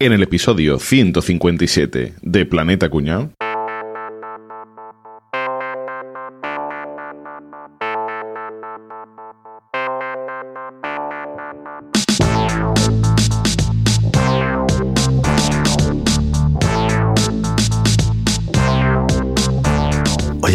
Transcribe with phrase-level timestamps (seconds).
[0.00, 3.32] En el episodio 157 de Planeta Cuñado.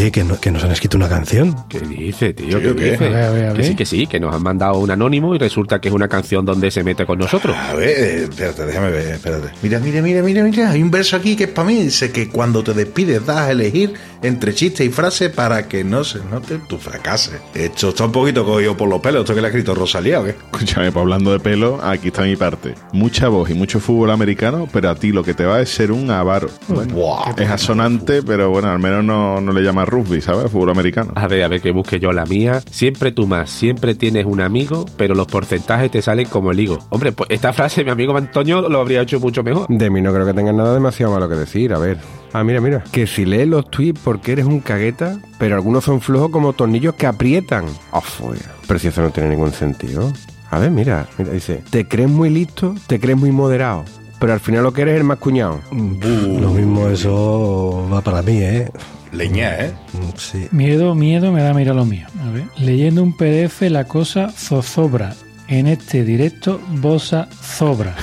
[0.03, 1.55] Oye, que, no- que nos han escrito una canción.
[1.69, 2.59] ¿Qué dice, tío?
[2.59, 2.91] ¿Qué ¿qué?
[2.91, 3.05] dice?
[3.05, 5.33] A ver, a ver, a Que sí, que sí, que nos han mandado un anónimo
[5.33, 7.55] y resulta que es una canción donde se mete con nosotros.
[7.55, 9.47] A ver, eh, espérate, déjame ver, espérate.
[9.61, 10.71] Mira, mira, mira, mira, mira.
[10.71, 11.83] Hay un verso aquí que es para mí.
[11.83, 16.03] Dice que cuando te despides das a elegir entre chiste y frase para que no
[16.03, 17.39] se note tu fracase.
[17.53, 19.21] Esto está un poquito cogido por los pelos.
[19.21, 20.31] ¿Esto que le ha escrito Rosalía o qué?
[20.31, 22.73] Escúchame, pues hablando de pelo, aquí está mi parte.
[22.93, 25.91] Mucha voz y mucho fútbol americano, pero a ti lo que te va es ser
[25.91, 26.49] un avaro.
[26.67, 27.33] Bueno, Buah.
[27.37, 30.51] es asonante, pero bueno, al menos no, no le llama rugby, ¿sabes?
[30.51, 31.11] Fútbol americano.
[31.15, 32.61] A ver, a ver, que busque yo la mía.
[32.71, 36.79] Siempre tú más, siempre tienes un amigo, pero los porcentajes te salen como el higo.
[36.89, 39.67] Hombre, pues esta frase mi amigo Antonio lo habría hecho mucho mejor.
[39.69, 42.22] De mí no creo que tengas nada demasiado malo que decir, a ver.
[42.33, 42.83] Ah, mira, mira.
[42.91, 46.95] Que si lees los tweets porque eres un cagueta, pero algunos son flojos como tornillos
[46.95, 47.65] que aprietan.
[47.91, 48.41] Ah, fuera.
[48.67, 50.11] Pero si eso no tiene ningún sentido.
[50.49, 53.85] A ver, mira, mira, dice, te crees muy listo, te crees muy moderado,
[54.19, 55.59] pero al final lo que eres es el más cuñado.
[55.71, 58.69] Lo mismo eso va para mí, ¿eh?
[59.11, 59.73] Leña, ¿eh?
[59.93, 60.47] Mm, Sí.
[60.51, 62.05] Miedo, miedo me da mira lo mío.
[62.23, 62.45] A ver.
[62.57, 65.15] Leyendo un PDF la cosa zozobra.
[65.47, 67.95] En este directo, bosa zobra.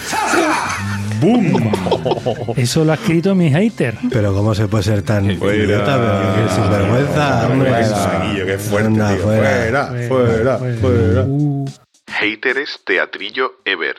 [1.20, 1.70] ¡Boom!
[2.56, 3.96] Eso lo ha escrito mi hater.
[4.10, 6.34] Pero ¿cómo se puede ser tan idiota?
[6.36, 7.84] Qué sinvergüenza, hombre.
[7.84, 9.16] Saguillo, qué fuerte, tío.
[9.18, 9.86] fuera.
[9.86, 11.24] Fuera, fuera, fuera.
[11.26, 11.64] Uh,
[12.06, 13.96] Hateres Teatrillo Ever.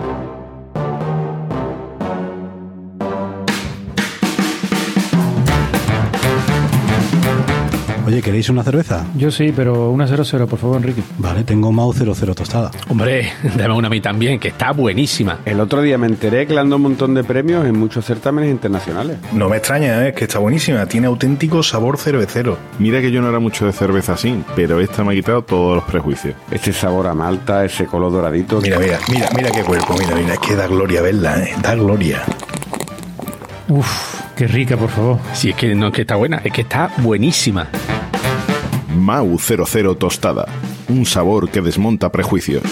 [8.12, 9.06] Oye, ¿queréis una cerveza?
[9.16, 11.02] yo sí, pero una 0-0, por favor, Enrique.
[11.18, 12.70] Vale, tengo Mau 00 tostada.
[12.90, 15.40] Hombre, dame una a mí también, que está buenísima.
[15.46, 18.04] El otro día me enteré que le han dado un montón de premios en muchos
[18.04, 19.18] certámenes internacionales.
[19.32, 20.10] No me extraña, ¿eh?
[20.10, 20.86] es que está buenísima.
[20.88, 22.58] Tiene auténtico sabor cervecero.
[22.80, 25.76] Mira que yo no era mucho de cerveza así, pero esta me ha quitado todos
[25.76, 26.36] los prejuicios.
[26.52, 28.60] Ese sabor a malta, ese color doradito.
[28.60, 29.96] Mira, mira, mira, mira qué cuerpo.
[29.98, 31.56] Mira, mira, es que da gloria verla, ¿eh?
[31.62, 32.24] Da gloria.
[33.70, 35.18] Uf, qué rica, por favor.
[35.32, 37.70] Si es que no es que está buena, es que está buenísima.
[38.96, 40.46] Mau 00 Tostada.
[40.90, 42.64] Un sabor que desmonta prejuicios.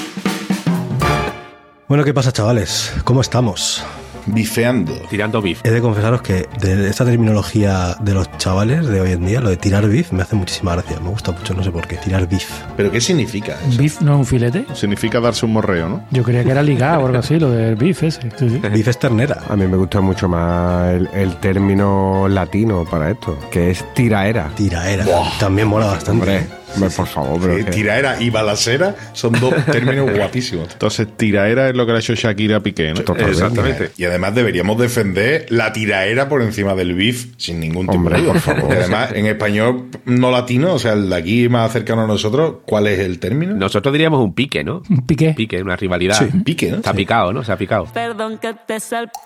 [1.88, 2.94] Bueno, ¿qué pasa, chavales?
[3.04, 3.84] ¿Cómo estamos?
[4.28, 4.94] Bifeando.
[5.10, 5.62] Tirando beef.
[5.66, 9.50] He de confesaros que de esta terminología de los chavales de hoy en día, lo
[9.50, 11.00] de tirar beef, me hace muchísima gracia.
[11.00, 11.98] Me gusta mucho, no sé por qué.
[11.98, 12.50] Tirar beef.
[12.78, 13.78] ¿Pero qué significa ¿Un eso?
[13.82, 14.66] beef no es un filete?
[14.74, 16.06] Significa darse un morreo, ¿no?
[16.12, 18.22] Yo creía que era ligado o algo así, lo del beef ese.
[18.38, 18.58] Sí, sí.
[18.60, 19.40] Beef es ternera.
[19.50, 24.50] A mí me gusta mucho más el, el término latino para esto, que es tiraera.
[24.56, 25.06] Tiraera.
[25.40, 26.12] También mola bastante.
[26.12, 30.70] Hombre, hombre, por favor, pero Sí, es que- tiraera y balacera son dos términos guapísimos.
[30.74, 33.00] Entonces, tiraera es lo que le ha hecho Shakira Piqué, ¿no?
[33.16, 33.92] Exactamente.
[33.98, 38.22] Y además deberíamos defender la tiraera por encima del beef sin ningún tipo Hombre, de
[38.24, 38.34] duda.
[38.34, 38.70] por favor.
[38.72, 42.56] Y además, en español no latino, o sea, el de aquí más cercano a nosotros,
[42.66, 43.56] ¿cuál es el término?
[43.56, 44.82] Nosotros diríamos un pique, ¿no?
[44.90, 45.34] Un piqué.
[45.36, 46.16] Pique, una rivalidad.
[46.18, 46.78] Sí, un pique, ¿no?
[46.78, 46.98] Está Sí.
[46.98, 47.44] picado, ¿no?
[47.44, 47.86] Se ha picado.
[47.94, 49.20] Perdón que te salpique.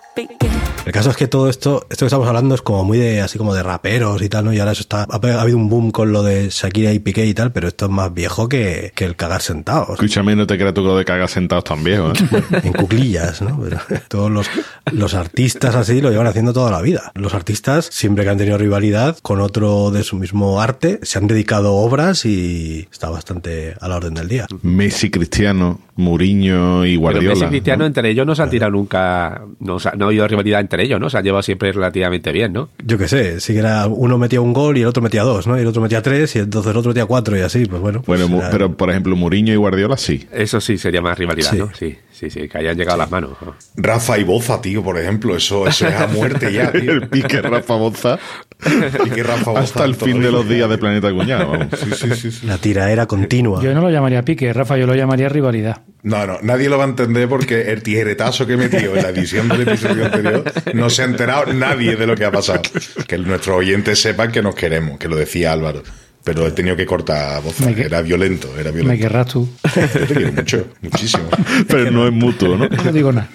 [0.86, 3.38] El caso es que todo esto, esto que estamos hablando es como muy de, así
[3.38, 4.54] como de raperos y tal, ¿no?
[4.54, 7.26] Y ahora eso está, ha, ha habido un boom con lo de Shakira y Piqué
[7.26, 9.92] y tal, pero esto es más viejo que, que el cagar sentados.
[9.92, 12.14] Escúchame, no te creas tú que lo de cagar sentados tan viejo, ¿eh?
[12.64, 13.60] en cuclillas, ¿no?
[13.64, 13.80] Pero
[14.10, 14.50] todos los,
[14.92, 17.14] los artistas así lo llevan haciendo toda la vida.
[17.16, 21.28] Los artistas, siempre que han tenido rivalidad con otro de su mismo arte, se han
[21.28, 24.48] dedicado obras y está bastante a la orden del día.
[24.62, 27.36] Messi, Cristiano, Mourinho y Pero Guardiola.
[27.36, 27.86] Messi Cristiano ¿no?
[27.86, 31.10] entre ellos no se han tirado nunca, no, no ha habido rivalidad entre ellos, ¿no?
[31.10, 32.70] Se han llevado siempre relativamente bien, ¿no?
[32.86, 35.58] Yo qué sé, si era uno metía un gol y el otro metía dos, ¿no?
[35.58, 38.02] Y el otro metía tres y entonces el otro metía cuatro y así, pues bueno.
[38.02, 40.28] pues Bueno, era- pero por ejemplo, Mourinho y Guardiola sí.
[40.32, 41.58] Eso sí sería más rivalidad, Sí.
[41.58, 41.70] ¿no?
[41.74, 43.32] Sí, sí, sí, que hayan llegado a las manos.
[43.46, 43.56] ¿no?
[43.78, 46.92] Rafa y Boza, tío, por ejemplo, eso, eso es a muerte ya, tío.
[46.94, 48.20] El pique Rafa Boza
[49.06, 51.54] Y que Rafa Boza hasta el fin de los días de Planeta Cuñado.
[51.78, 52.48] Sí, sí, sí, sí.
[52.48, 53.62] La tiraera continua.
[53.62, 55.82] Yo no lo llamaría pique, Rafa, yo lo llamaría rivalidad.
[56.04, 59.48] No, no, nadie lo va a entender porque el tijeretazo que metió en la edición
[59.48, 60.44] del episodio anterior
[60.74, 62.62] no se ha enterado nadie de lo que ha pasado.
[63.08, 65.84] Que nuestros oyentes sepan que nos queremos, que lo decía Álvaro.
[66.24, 67.60] Pero he tenido que cortar voz.
[67.62, 69.02] Me que- Era violento, era Me violento.
[69.02, 69.48] querrás tú.
[69.76, 71.24] Yo te quiero mucho, muchísimo.
[71.68, 72.68] Pero no es mutuo, ¿no?
[72.70, 73.30] No digo nada.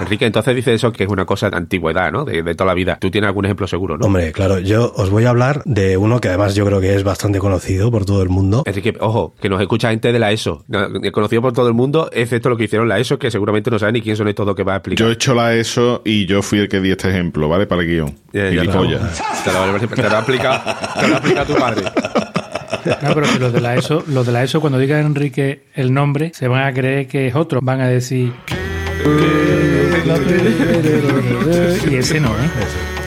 [0.00, 2.24] Enrique, entonces dice eso que es una cosa de antigüedad, ¿no?
[2.24, 2.98] De, de toda la vida.
[3.00, 4.06] Tú tienes algún ejemplo seguro, ¿no?
[4.06, 7.04] Hombre, claro, yo os voy a hablar de uno que además yo creo que es
[7.04, 8.64] bastante conocido por todo el mundo.
[8.66, 12.10] Enrique, ojo, que nos escucha gente de la ESO, no, conocido por todo el mundo,
[12.12, 14.56] excepto lo que hicieron la ESO, que seguramente no saben ni quién son estos dos
[14.56, 15.04] que va a explicar.
[15.06, 17.66] Yo he hecho la ESO y yo fui el que di este ejemplo, ¿vale?
[17.66, 18.14] Para el guion.
[18.32, 19.22] Ya, ya, Gilipollas.
[19.44, 21.82] Te lo, te lo ha aplicado, te lo ha aplicado tu padre.
[22.84, 25.94] No, pero que los de la ESO, los de la ESO cuando diga Enrique el
[25.94, 27.60] nombre, se van a creer que es otro.
[27.62, 28.32] Van a decir,
[31.90, 32.50] Y ese no, ¿eh?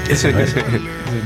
[0.10, 0.56] Ese no es.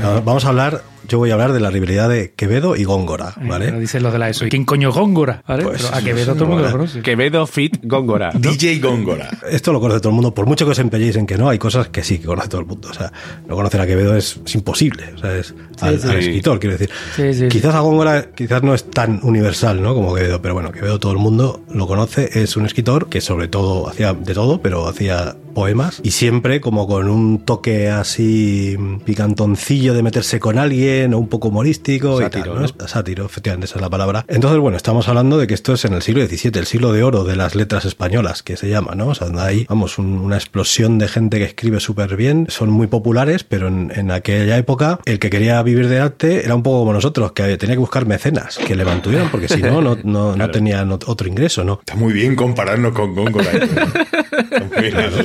[0.00, 3.32] No, Vamos a hablar, yo voy a hablar de la rivalidad de Quevedo y Góngora,
[3.34, 3.72] Pero ¿vale?
[3.80, 4.46] dicen los de la ESO.
[4.46, 5.42] ¿Y quién coño Góngora?
[5.46, 5.64] ¿Vale?
[5.64, 7.02] Pues, Pero a Quevedo todo el mundo lo conoce.
[7.02, 8.30] Quevedo Fit Góngora.
[8.32, 8.38] ¿no?
[8.38, 9.28] DJ Góngora.
[9.50, 11.58] Esto lo conoce todo el mundo, por mucho que os empeñéis en que no, hay
[11.58, 12.88] cosas que sí que conoce todo el mundo.
[12.88, 13.12] O sea,
[13.48, 15.12] no conocer a Quevedo es, es imposible.
[15.16, 16.08] O sea, es al, sí.
[16.08, 16.94] al escritor, quiero decir.
[17.16, 19.94] Sí, sí, quizás a Góngora quizás no es tan universal, ¿no?
[19.96, 22.40] Como Quevedo, pero bueno, Quevedo todo el mundo lo conoce.
[22.40, 26.86] Es un escritor que sobre todo hacía de todo, pero hacía poemas y siempre como
[26.86, 32.58] con un toque así picantoncillo de meterse con alguien o un poco humorístico Sátiro, y
[32.66, 32.88] tal, ¿no?
[32.88, 34.24] Sátiro, efectivamente, esa es la palabra.
[34.28, 37.02] Entonces, bueno, estamos hablando de que esto es en el siglo XVII, el siglo de
[37.02, 39.08] oro de las letras españolas, que se llama, ¿no?
[39.08, 42.70] O sea, donde hay, vamos, un- una explosión de gente que escribe súper bien, son
[42.70, 46.62] muy populares, pero en, en aquella época el que quería vivir de arte era un
[46.62, 49.96] poco como nosotros, que tenía que buscar mecenas que le mantuvieran, porque si no, no,
[50.04, 51.78] no, no tenían ot- otro ingreso, ¿no?
[51.80, 53.50] Está muy bien compararnos con Góngora.
[53.52, 53.68] ¿eh?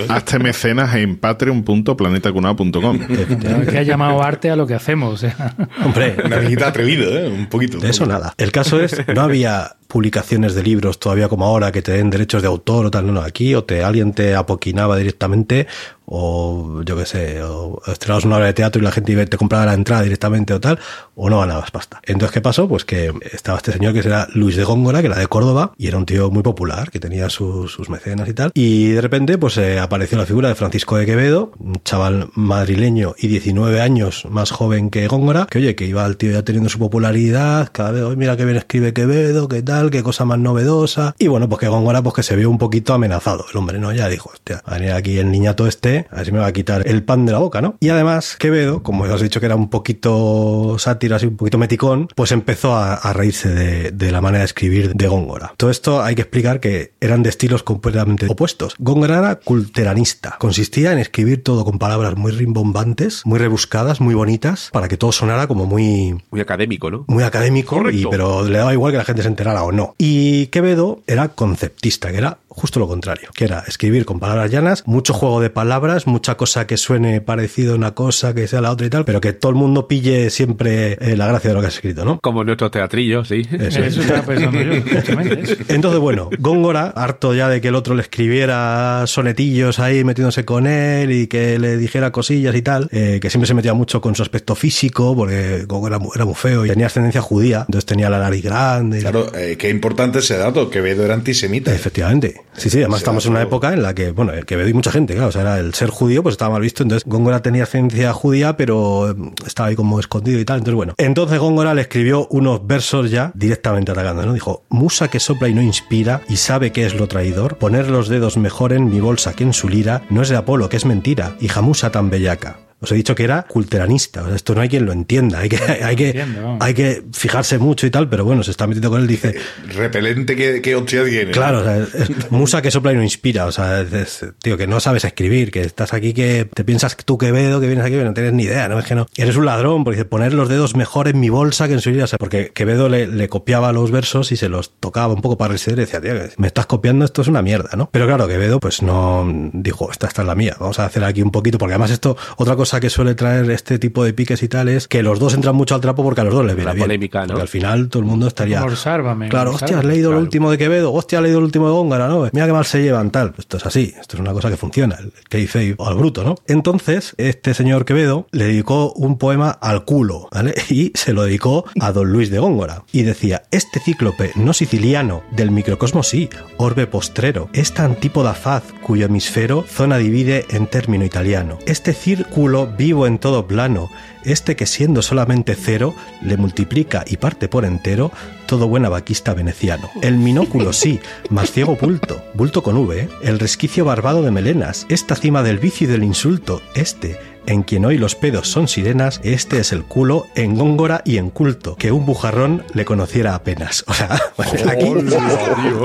[0.26, 0.36] ¿eh?
[0.36, 3.00] Hazte mecenas en patreon.planetacunao.com.
[3.40, 5.14] Claro, que ha llamado arte a lo que hacemos.
[5.14, 7.28] O sea, Hombre, Una amiguita atrevido, ¿eh?
[7.28, 7.78] Un poquito.
[7.80, 8.34] De eso nada.
[8.38, 12.42] El caso es, no había publicaciones de libros todavía como ahora que te den derechos
[12.42, 15.68] de autor o tal, no, aquí o te alguien te apoquinaba directamente
[16.06, 19.66] o yo qué sé, o estrenabas una obra de teatro y la gente te compraba
[19.66, 20.80] la entrada directamente o tal,
[21.16, 22.00] o no ganabas pasta.
[22.04, 22.68] Entonces, ¿qué pasó?
[22.68, 25.88] Pues que estaba este señor que era Luis de Góngora, que era de Córdoba, y
[25.88, 29.38] era un tío muy popular, que tenía sus, sus mecenas y tal, y de repente
[29.38, 34.26] pues eh, apareció la figura de Francisco de Quevedo, un chaval madrileño y 19 años
[34.30, 37.92] más joven que Góngora, que oye, que iba el tío ya teniendo su popularidad, cada
[37.92, 41.50] vez, "Oye, mira qué bien escribe Quevedo, qué tal, qué cosa más novedosa, y bueno,
[41.50, 43.94] pues que Góngora pues que se vio un poquito amenazado, el hombre, ¿no?
[43.94, 46.48] Ya dijo, hostia, va a venir aquí el niñato este, a ver si me va
[46.48, 47.76] a quitar el pan de la boca, ¿no?
[47.80, 51.38] Y además, Quevedo, como ya os he dicho que era un poquito sátiro, así un
[51.38, 55.54] poquito meticón, pues empezó a, a reírse de, de la manera de escribir de Góngora.
[55.58, 58.76] Todo esto hay que explicar que eran de estilos completamente opuestos.
[58.80, 64.70] Góngora era culteranista, consistía en escribir todo con palabras muy rimbombantes, muy rebuscadas, muy bonitas,
[64.72, 67.06] para que todo sonara como muy, Muy académico, ¿no?
[67.08, 69.96] muy académico, y, pero le daba igual que la gente se enterara o no.
[69.98, 74.84] Y Quevedo era conceptista, que era justo lo contrario, que era escribir con palabras llanas,
[74.86, 78.72] mucho juego de palabras, mucha cosa que suene parecido a una cosa, que sea la
[78.72, 81.62] otra y tal, pero que todo el mundo pille siempre eh, la gracia de lo
[81.62, 82.20] que has escrito, ¿no?
[82.22, 83.42] Como nuestros teatrillos, sí.
[83.52, 83.88] Eso es.
[83.98, 84.72] eso estaba pensando yo.
[85.70, 90.68] Entonces, bueno, Góngora, harto ya de que el otro le escribiera sonetillos ahí metiéndose con
[90.68, 94.16] él y que le dijera cosillas y tal, eh, que siempre se metía mucho con
[94.16, 97.86] su aspecto físico, porque Góngora era mu- era muy feo y tenía ascendencia judía, entonces
[97.86, 99.00] tenía la nariz grande.
[99.00, 100.70] y- Claro, eh, qué importante ese dato.
[100.70, 101.74] Quevedo era antisemita.
[101.74, 102.42] Efectivamente.
[102.58, 104.92] Sí, sí, además estamos en una época en la que, bueno, el que y mucha
[104.92, 107.64] gente, claro, o sea, era el ser judío, pues estaba mal visto, entonces Góngora tenía
[107.64, 109.16] ascendencia judía, pero eh,
[109.46, 110.94] estaba ahí como escondido y tal, entonces bueno.
[110.98, 114.34] Entonces Góngora le escribió unos versos ya directamente atacando, ¿no?
[114.34, 118.08] Dijo, musa que sopla y no inspira y sabe que es lo traidor, poner los
[118.08, 120.86] dedos mejor en mi bolsa que en su lira, no es de Apolo, que es
[120.86, 122.65] mentira, hija musa tan bellaca.
[122.86, 125.50] Os he dicho que era culteranista, o sea, esto no hay quien lo entienda, hay
[125.50, 128.90] que, hay que, Entiendo, hay que fijarse mucho y tal, pero bueno, se está metiendo
[128.90, 129.36] con él, dice,
[129.76, 131.32] Repelente que, que hostia tiene.
[131.32, 133.46] Claro, o sea, es, es musa que sopla y no inspira.
[133.46, 136.96] O sea, es- es, tío, que no sabes escribir, que estás aquí que te piensas
[136.96, 138.78] que tú Quevedo, que vienes aquí, que no tienes ni idea, ¿no?
[138.80, 139.08] Es que no.
[139.16, 141.90] Eres un ladrón, porque dice, poner los dedos mejor en mi bolsa que en su
[141.92, 142.04] vida.
[142.04, 145.38] O sea, porque Quevedo le, le copiaba los versos y se los tocaba un poco
[145.38, 147.90] para y decía, tío, que me estás copiando, esto es una mierda, ¿no?
[147.92, 151.22] Pero claro, Quevedo, pues no dijo, esta, esta es la mía, vamos a hacer aquí
[151.22, 154.48] un poquito, porque además esto, otra cosa que suele traer este tipo de piques y
[154.48, 156.70] tal es que los dos entran mucho al trapo porque a los dos les viene
[156.70, 156.84] La bien.
[156.86, 157.28] polémica, ¿no?
[157.28, 158.62] Porque al final todo el mundo estaría.
[158.62, 160.20] Como Sálvame, Claro, hostia, has leído Claro.
[160.20, 162.28] el último de Quevedo, hostia, has leído el último de Góngara, ¿no?
[162.32, 163.34] Mira qué mal se llevan, tal.
[163.38, 166.36] Esto es así, esto es una cosa que funciona, el kayfabe o al bruto, ¿no?
[166.48, 170.54] Entonces, este señor Quevedo le dedicó un poema al culo, ¿vale?
[170.70, 172.84] Y se lo dedicó a don Luis de Góngora.
[172.92, 179.06] Y decía, este cíclope no siciliano del microcosmos sí, orbe postrero, esta antípoda faz cuyo
[179.06, 183.90] hemisfero zona divide en término italiano, este círculo vivo en todo plano,
[184.24, 188.12] este que siendo solamente cero le multiplica y parte por entero
[188.46, 189.90] todo buen abaquista veneciano.
[190.02, 193.10] El minóculo sí, más ciego bulto, bulto con V, ¿eh?
[193.24, 197.86] el resquicio barbado de melenas, esta cima del vicio y del insulto, este, en quien
[197.86, 201.92] hoy los pedos son sirenas, este es el culo en góngora y en culto, que
[201.92, 203.84] un bujarrón le conociera apenas.
[203.96, 204.20] O sea,
[204.70, 204.90] aquí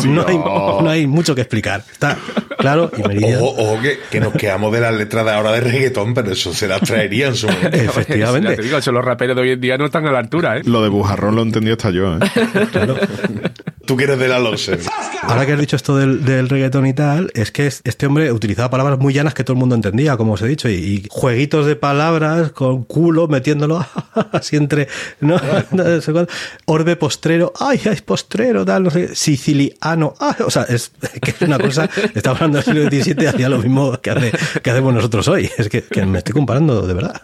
[0.09, 1.85] no hay, no hay mucho que explicar.
[1.93, 2.19] Está
[2.61, 6.31] claro y ojo, que, que nos quedamos de las letras de ahora de reggaetón, pero
[6.33, 7.77] eso se las traería en su momento.
[7.77, 8.57] Ya Efectivamente.
[8.57, 10.63] te digo, eso los raperos de hoy en día no están a la altura, ¿eh?
[10.65, 12.19] Lo de bujarrón lo entendió hasta yo, ¿eh?
[12.73, 12.97] Claro.
[13.91, 14.79] Tú que eres de la loser.
[15.23, 18.31] Ahora que has dicho esto del, del reggaetón y tal, es que es- este hombre
[18.31, 21.07] utilizaba palabras muy llanas que todo el mundo entendía, como os he dicho, y, y
[21.11, 23.85] jueguitos de palabras con culo metiéndolo
[24.33, 24.87] así entre,
[25.21, 25.41] ¿no?
[26.67, 31.43] Orbe postrero, ay, ay, postrero, tal, no sé, siciliano, ay, o sea, es que es
[31.43, 34.33] una cosa, está hablando del siglo XVII hacía lo mismo que, hace,
[34.63, 35.51] que hacemos nosotros hoy.
[35.59, 37.21] Es que, que me estoy comparando, de verdad.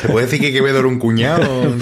[0.00, 1.74] ¿Se puede decir que Quevedo era un cuñado?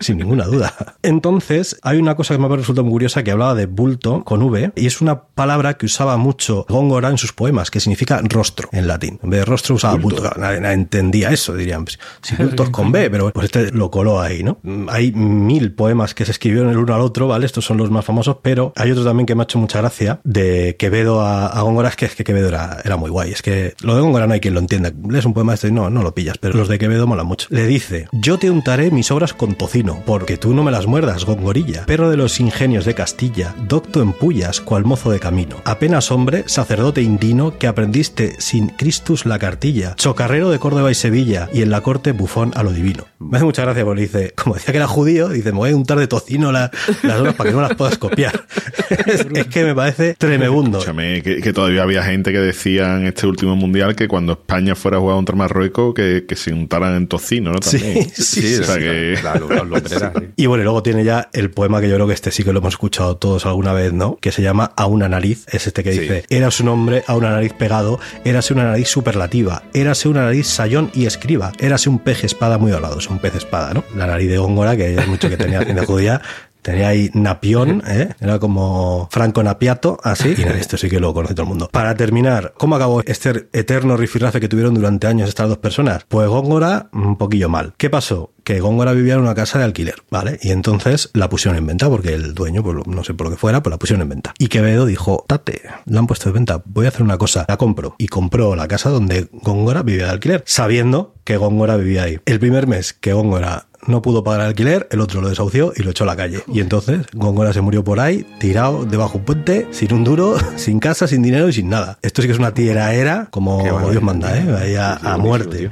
[0.00, 0.74] Sin ninguna duda.
[1.02, 4.42] Entonces, hay una cosa que me ha resultado muy curiosa que hablaba de bulto con
[4.42, 8.68] V y es una palabra que usaba mucho Góngora en sus poemas, que significa rostro
[8.72, 9.18] en latín.
[9.22, 10.22] En vez de rostro usaba bulto.
[10.36, 11.84] Nadie, nadie entendía eso, dirían.
[11.84, 14.58] pues, Si bulto es con B, pero pues este lo coló ahí, ¿no?
[14.88, 17.46] Hay mil poemas que se escribieron el uno al otro, ¿vale?
[17.46, 20.20] Estos son los más famosos, pero hay otro también que me ha hecho mucha gracia
[20.24, 23.32] de Quevedo a, a Góngora, es que, es que Quevedo era, era muy guay.
[23.32, 24.92] Es que lo de Góngora no hay quien lo entienda.
[25.08, 27.46] Lees un poema este y no, no lo pillas, pero los de Quevedo molan mucho.
[27.50, 31.24] Le dice, yo te untaré mis obras con tocino, porque tú no me las muerdas,
[31.24, 31.86] gongorilla.
[31.86, 33.31] Perro de los ingenios de Castilla,
[33.66, 35.56] docto en pullas, cual mozo de camino.
[35.64, 39.94] Apenas hombre, sacerdote indino, que aprendiste sin Christus la cartilla.
[39.96, 43.06] Chocarrero de Córdoba y Sevilla, y en la corte bufón a lo divino.
[43.18, 45.76] Me hace mucha gracia porque dice, como decía que era judío, dice, me voy a
[45.76, 46.70] untar de tocino la-
[47.02, 48.44] las obras para que no las puedas copiar.
[49.06, 50.78] es, es que me parece tremebundo.
[50.78, 54.74] Escúchame, que, que todavía había gente que decía en este último mundial que cuando España
[54.74, 57.60] fuera a jugar contra Marruecos que, que se untaran en tocino, ¿no?
[57.60, 58.10] También.
[58.12, 59.18] Sí, sí, o sea que...
[59.22, 60.26] La, la lumbrera, sí.
[60.36, 62.52] Y bueno, y luego tiene ya el poema que yo creo que este sí que
[62.52, 64.16] lo hemos escuchado todos alguna vez, ¿no?
[64.20, 65.46] Que se llama A una nariz.
[65.50, 66.00] Es este que Sí.
[66.00, 70.46] dice, érase un hombre a una nariz pegado, érase una nariz superlativa, érase una nariz
[70.48, 73.84] sayón y escriba, érase un pez espada muy hablado, es un pez espada, ¿no?
[73.96, 76.20] La nariz de Góngora, que hay mucho que tenía hacienda judía.
[76.62, 78.10] Tenía ahí Napión, ¿eh?
[78.20, 80.34] era como Franco Napiato, así.
[80.38, 81.68] Y nada, esto sí que lo conoce todo el mundo.
[81.72, 86.04] Para terminar, ¿cómo acabó este eterno rifirrafe que tuvieron durante años estas dos personas?
[86.08, 87.74] Pues Góngora, un poquillo mal.
[87.76, 88.32] ¿Qué pasó?
[88.44, 90.38] Que Góngora vivía en una casa de alquiler, ¿vale?
[90.40, 93.38] Y entonces la pusieron en venta porque el dueño, pues no sé por lo que
[93.38, 94.34] fuera, pues la pusieron en venta.
[94.38, 97.56] Y Quevedo dijo, tate, la han puesto de venta, voy a hacer una cosa, la
[97.56, 97.96] compro.
[97.98, 102.20] Y compró la casa donde Góngora vivía de alquiler, sabiendo que Góngora vivía ahí.
[102.24, 105.82] El primer mes que Góngora no pudo pagar el alquiler, el otro lo desahució y
[105.82, 106.42] lo echó a la calle.
[106.46, 110.36] Y entonces Góngora se murió por ahí, tirado debajo de un puente, sin un duro,
[110.56, 111.98] sin casa, sin dinero y sin nada.
[112.02, 114.56] Esto sí que es una tierra era como Dios manda, ¿eh?
[114.58, 115.70] Ahí a, muerte.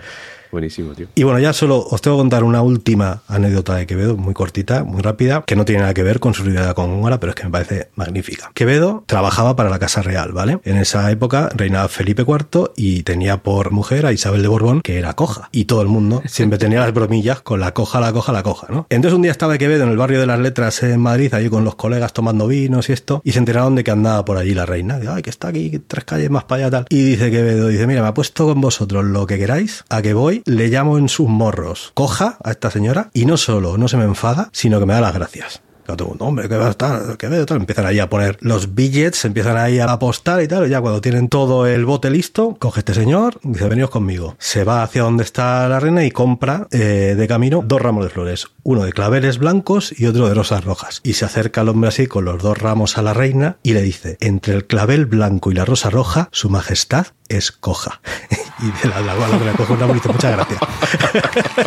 [0.53, 1.07] Buenísimo, tío.
[1.15, 4.85] Y bueno, ya solo os tengo que contar una última anécdota de Quevedo, muy cortita,
[4.85, 7.37] muy rápida, que no tiene nada que ver con su rivalidad con Góngora, pero es
[7.37, 8.51] que me parece magnífica.
[8.55, 10.61] Quevedo trabajaba para la Casa Real, ¿vale?
[10.65, 14.99] En esa época reinaba Felipe IV y tenía por mujer a Isabel de Borbón, que
[14.99, 15.49] era coja.
[15.53, 18.67] Y todo el mundo siempre tenía las bromillas con la coja, la coja, la coja,
[18.71, 18.87] ¿no?
[18.91, 21.65] Entonces un día estaba Quevedo en el barrio de las letras en Madrid, ahí con
[21.65, 24.67] los colegas tomando vinos y esto, y se enteraron de que andaba por allí la
[24.67, 24.99] reina.
[24.99, 26.87] Dice, ay, que está aquí tres calles más para allá, tal.
[26.89, 30.15] Y dice Quevedo, dice, mira, me ha puesto con vosotros lo que queráis, a que
[30.15, 33.97] voy, le llamo en sus morros, coja a esta señora, y no solo no se
[33.97, 35.63] me enfada, sino que me da las gracias.
[35.97, 37.59] Claro, hombre, que va a estar, que veo, tal.
[37.59, 40.67] Empiezan ahí a poner los billets, empiezan ahí a apostar y tal.
[40.67, 44.37] Y ya cuando tienen todo el bote listo, coge este señor, dice, veníos conmigo.
[44.39, 48.11] Se va hacia donde está la reina y compra eh, de camino dos ramos de
[48.11, 48.47] flores.
[48.63, 51.01] Uno de claveles blancos y otro de rosas rojas.
[51.03, 53.83] Y se acerca el hombre así con los dos ramos a la reina y le
[53.83, 58.01] dice, entre el clavel blanco y la rosa roja, su majestad es coja.
[58.61, 60.61] y de la, la, la, la coge un ramo y dice, muchas gracias.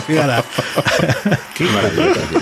[1.55, 2.39] Qué maravilloso, tío.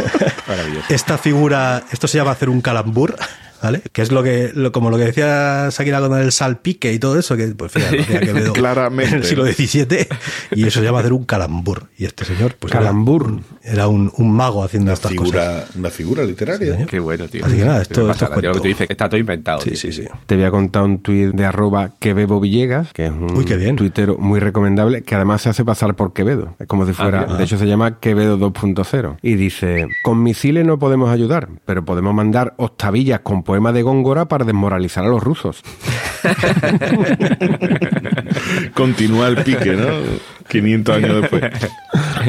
[0.51, 0.85] Maravilloso.
[0.89, 3.15] Esta figura, esto se llama hacer un calambur.
[3.61, 3.81] ¿Vale?
[3.93, 7.19] Que es lo que, lo- como lo que decía Shakira con el salpique y todo
[7.19, 9.11] eso, que pues fíjate, Quevedo Claramente.
[9.15, 10.07] en el siglo XVII,
[10.55, 11.87] y eso se llama hacer un calambur.
[11.97, 13.39] Y este señor, pues era- Calambur.
[13.63, 15.31] era, un, un mago haciendo estas cosas.
[15.31, 16.73] Figura, una figura literaria.
[16.73, 16.87] señor.
[16.89, 17.45] Qué bueno, tío.
[17.45, 19.61] Así que nada, esto- esto tío, lo que tú dices, que está todo inventado.
[19.61, 19.77] Sí, tío.
[19.79, 20.03] sí, sí.
[20.25, 23.57] Te voy a contar un tuit de arroba Quebebo Villegas, que es un Uy, qué
[23.57, 23.75] bien.
[23.75, 26.55] tuitero muy recomendable, que además se hace pasar por Quevedo.
[26.59, 27.37] Es como si fuera, mira.
[27.37, 29.17] de hecho se llama Quevedo 2.0.
[29.21, 34.29] Y dice, con misiles no podemos ayudar, pero podemos mandar octavillas con poemas de Góngora
[34.29, 35.61] para desmoralizar a los rusos.
[38.73, 39.87] Continúa el pique, ¿no?
[40.47, 41.43] 500 años después.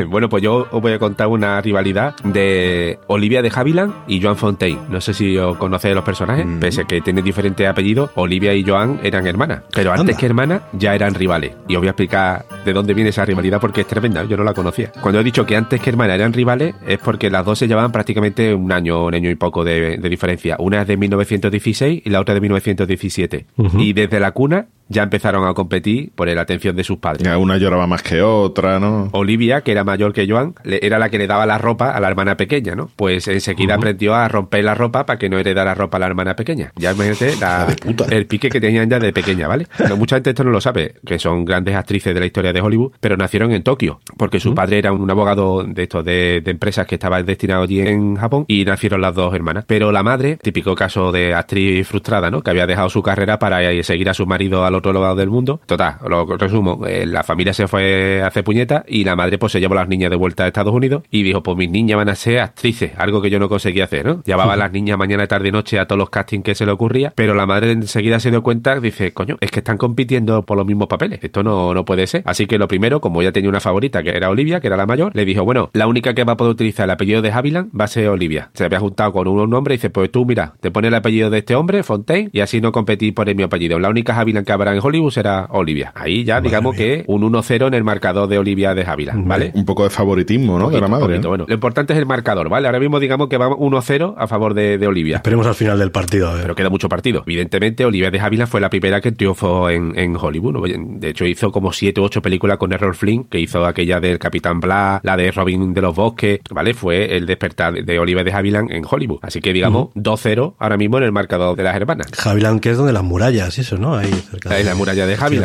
[0.08, 4.38] Bueno, pues yo os voy a contar una rivalidad de Olivia de Havilland y Joan
[4.38, 4.80] Fontaine.
[4.88, 8.64] No sé si os conocéis los personajes, pese a que tienen diferentes apellidos, Olivia y
[8.64, 9.64] Joan eran hermanas.
[9.74, 10.16] Pero antes Anda.
[10.16, 11.52] que hermanas ya eran rivales.
[11.68, 14.44] Y os voy a explicar de dónde viene esa rivalidad porque es tremenda, yo no
[14.44, 14.90] la conocía.
[14.98, 17.92] Cuando he dicho que antes que hermanas eran rivales es porque las dos se llevaban
[17.92, 20.56] prácticamente un año, un año y poco de, de diferencia.
[20.58, 23.46] Una es de 1916 y la otra de 1917.
[23.78, 27.22] Y desde la cuna ya empezaron a competir por la atención de sus padres.
[27.24, 29.08] Ya Una lloraba más que otra, ¿no?
[29.12, 32.08] Olivia, que era mayor que Joan, era la que le daba la ropa a la
[32.08, 32.90] hermana pequeña, ¿no?
[32.96, 36.36] Pues enseguida aprendió a romper la ropa para que no heredara ropa a la hermana
[36.36, 36.72] pequeña.
[36.76, 38.04] Ya imagínate la- puta.
[38.10, 39.66] el pique que tenían ya de pequeña, ¿vale?
[39.76, 42.60] Pero mucha gente esto no lo sabe, que son grandes actrices de la historia de
[42.60, 46.50] Hollywood, pero nacieron en Tokio, porque su padre era un abogado de estos de, de
[46.50, 49.64] empresas que estaba destinado allí en Japón y nacieron las dos hermanas.
[49.66, 52.42] Pero la madre, típico caso de actriz frustrada, ¿no?
[52.42, 55.30] Que había dejado su carrera para eh, seguir a su marido al otro lado del
[55.30, 55.60] mundo.
[55.66, 59.52] Total, lo resumo, eh, la familia se fue a hacer puñeta y la madre pues
[59.52, 61.96] se llevó a las niñas de vuelta a Estados Unidos y dijo, pues mis niñas
[61.96, 64.22] van a ser actrices, algo que yo no conseguía hacer, ¿no?
[64.24, 66.72] Llevaba a las niñas mañana, tarde y noche a todos los castings que se le
[66.72, 70.56] ocurría, pero la madre enseguida se dio cuenta, dice, coño, es que están compitiendo por
[70.56, 72.22] los mismos papeles, esto no, no puede ser.
[72.24, 74.86] Así que lo primero, como ella tenía una favorita que era Olivia, que era la
[74.86, 77.70] mayor, le dijo, bueno, la única que va a poder utilizar el apellido de Haviland
[77.78, 78.50] va a ser Olivia.
[78.54, 81.30] Se había juntado con un nombre y dice, pues tú mira, te pones el apellido
[81.30, 83.78] de este hombre, Fontaine, y así no competís por el mi apellido.
[83.78, 85.92] La única Haviland que habrá en Hollywood será Olivia.
[85.94, 89.50] Ahí ya, digamos que un 1-0 en el marcador de Olivia de Haviland, ¿vale?
[89.54, 90.70] Un poco de favoritismo, ¿no?
[90.70, 91.06] de la madre.
[91.06, 91.22] poquito.
[91.22, 91.28] ¿no?
[91.28, 92.66] Bueno, lo importante es el marcador, ¿vale?
[92.66, 95.16] Ahora mismo digamos que va 1-0 a favor de, de Olivia.
[95.16, 96.42] Esperemos al final del partido, a ver.
[96.42, 97.22] Pero queda mucho partido.
[97.26, 100.52] Evidentemente, Olivia de Havilland fue la primera que triunfó en, en Hollywood.
[100.52, 100.62] ¿no?
[100.62, 104.18] De hecho, hizo como 7 u 8 películas con Errol Flynn, que hizo aquella del
[104.18, 106.74] Capitán Bla, la de Robin de los Bosques, ¿vale?
[106.74, 109.18] Fue el despertar de Olivia de Havilland en Hollywood.
[109.22, 112.06] Así que, digamos, 2-0 ahora mismo en el marcador de las hermanas.
[112.24, 113.96] Haviland, que es donde las murallas, eso, ¿no?
[113.96, 114.51] Ahí cerca.
[114.52, 115.16] Ahí la muralla de.
[115.16, 115.40] ¿vale?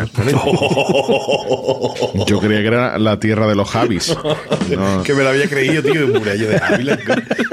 [2.25, 4.15] Yo creía que era la tierra de los Javis.
[4.67, 6.99] No, Que me lo había creído, tío, de murallo de Ávila.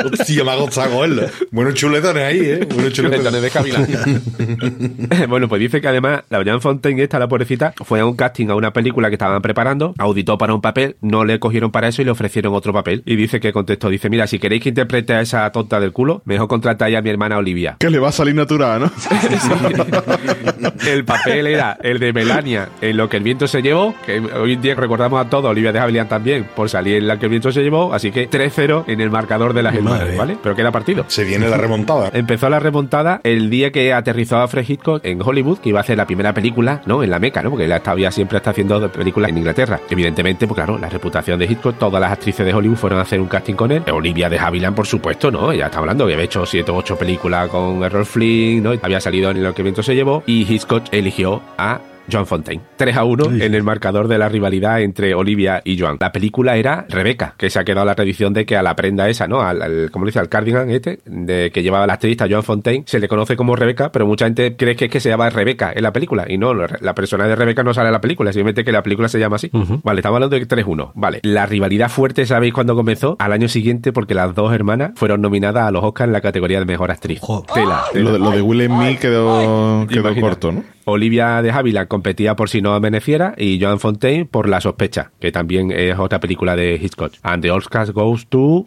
[0.05, 1.27] Hostia, me ha gustado cogerlo.
[1.53, 2.67] Buenos chuletones ahí, ¿eh?
[2.75, 5.29] Buenos Chuletones de Havilland.
[5.29, 8.49] bueno, pues dice que además la Jean Fontaine, esta, la pobrecita, fue a un casting
[8.49, 12.03] a una película que estaban preparando, auditó para un papel, no le cogieron para eso
[12.03, 13.05] y le ofrecieron otro papel.
[13.07, 16.23] Y dice que contestó, dice, mira, si queréis que interprete a esa tonta del culo,
[16.25, 17.77] mejor contratáis a mi hermana Olivia.
[17.79, 18.93] que le va a salir natural, ¿no?
[20.87, 24.55] el papel era el de Melania en Lo que el viento se llevó, que hoy
[24.55, 27.31] en día recordamos a todos, Olivia de Havilland también, por salir en La que el
[27.31, 30.17] viento se llevó, así que 3-0 en el marcador de las hermanas.
[30.17, 30.37] ¿vale?
[30.43, 31.05] Pero queda partido.
[31.09, 32.11] Se viene la remontada.
[32.13, 35.83] Empezó la remontada el día que aterrizó a Fred Hitchcock en Hollywood, que iba a
[35.83, 37.03] hacer la primera película, ¿no?
[37.03, 37.51] En la Meca, ¿no?
[37.51, 39.81] Porque él ya siempre está haciendo películas en Inglaterra.
[39.89, 43.21] Evidentemente, pues claro, la reputación de Hitchcock, todas las actrices de Hollywood fueron a hacer
[43.21, 43.83] un casting con él.
[43.93, 45.53] Olivia de Havilland, por supuesto, ¿no?
[45.53, 48.73] Ya está hablando que había hecho siete o ocho películas con Errol Flynn, ¿no?
[48.83, 52.61] Había salido en Lo que viento se llevó y Hitchcock eligió a John Fontaine.
[52.77, 55.97] 3 a 1 en el marcador de la rivalidad entre Olivia y Joan.
[55.99, 59.09] La película era Rebeca, que se ha quedado la tradición de que a la prenda
[59.09, 59.41] esa, ¿no?
[59.41, 60.19] Al, al ¿cómo le dice?
[60.19, 63.91] Al cardigan este, de que llevaba la actriz Joan Fontaine, se le conoce como Rebeca,
[63.91, 66.27] pero mucha gente cree que es que se llama Rebeca en la película.
[66.29, 69.09] Y no, la persona de Rebeca no sale en la película, simplemente que la película
[69.09, 69.51] se llama así.
[69.83, 70.93] Vale, estamos hablando de 3-1.
[70.95, 71.21] Vale.
[71.23, 73.17] La rivalidad fuerte, ¿sabéis cuándo comenzó?
[73.19, 76.59] Al año siguiente, porque las dos hermanas fueron nominadas a los Oscars en la categoría
[76.59, 77.21] de mejor actriz.
[77.55, 78.05] Tela, tela.
[78.05, 80.21] Lo de, lo de Will Smith quedó, quedó Imagina.
[80.21, 80.74] corto, ¿no?
[80.85, 85.33] Olivia de Havilland competía por Si no amaneciera y Joan Fontaine por La sospecha, que
[85.33, 87.13] también es otra película de Hitchcock.
[87.23, 88.65] And the Oscars goes to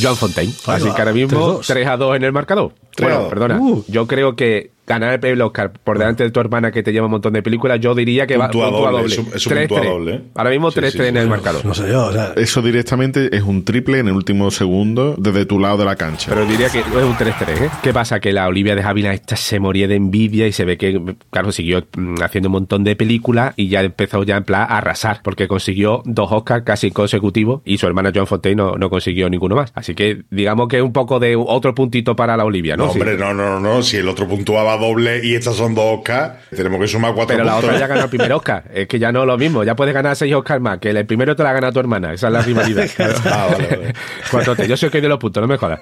[0.00, 0.52] Joan Fontaine.
[0.66, 1.66] Así que ahora mismo 3-2.
[1.66, 2.72] 3 a 2 en el marcador.
[2.98, 3.58] Bueno, perdona.
[3.60, 3.84] Uh.
[3.88, 7.12] Yo creo que ganar el Oscar por delante de tu hermana que te lleva un
[7.12, 9.14] montón de películas, yo diría que Puntúa va puntúa doble, doble.
[9.14, 9.68] es un- es un 3-3.
[9.68, 10.20] puntúa doble, ¿eh?
[10.34, 11.64] Ahora mismo Sí, 3-3 sí, en el marcador.
[11.64, 15.46] No sé yo, o sea, Eso directamente es un triple en el último segundo desde
[15.46, 16.30] tu lado de la cancha.
[16.30, 17.70] Pero diría que es un 3-3, ¿eh?
[17.82, 18.20] ¿Qué pasa?
[18.20, 21.00] Que la Olivia de Havilland esta se moría de envidia y se ve que,
[21.30, 24.78] claro, siguió mm, haciendo un montón de películas y ya empezó ya en plan a
[24.78, 29.28] arrasar, porque consiguió dos Oscars casi consecutivos y su hermana Joan Fontaine no, no consiguió
[29.28, 29.72] ninguno más.
[29.74, 32.86] Así que digamos que es un poco de otro puntito para la Olivia, ¿no?
[32.86, 32.98] No, Sí.
[32.98, 33.82] hombre, no, no, no, no.
[33.82, 37.44] Si el otro puntuaba doble y estas son dos Oscars, tenemos que sumar cuatro Pero
[37.44, 38.64] la otra ya ganó el primer Oscar.
[38.74, 39.64] Es que ya no es lo mismo.
[39.64, 40.78] Ya puedes ganar seis Oscars más.
[40.78, 42.12] Que el primero te la gana tu hermana.
[42.12, 42.86] Esa es la rivalidad.
[43.24, 43.94] Ah, vale, vale.
[44.30, 45.80] Cuatro Yo soy que de los puntos, no me jodas.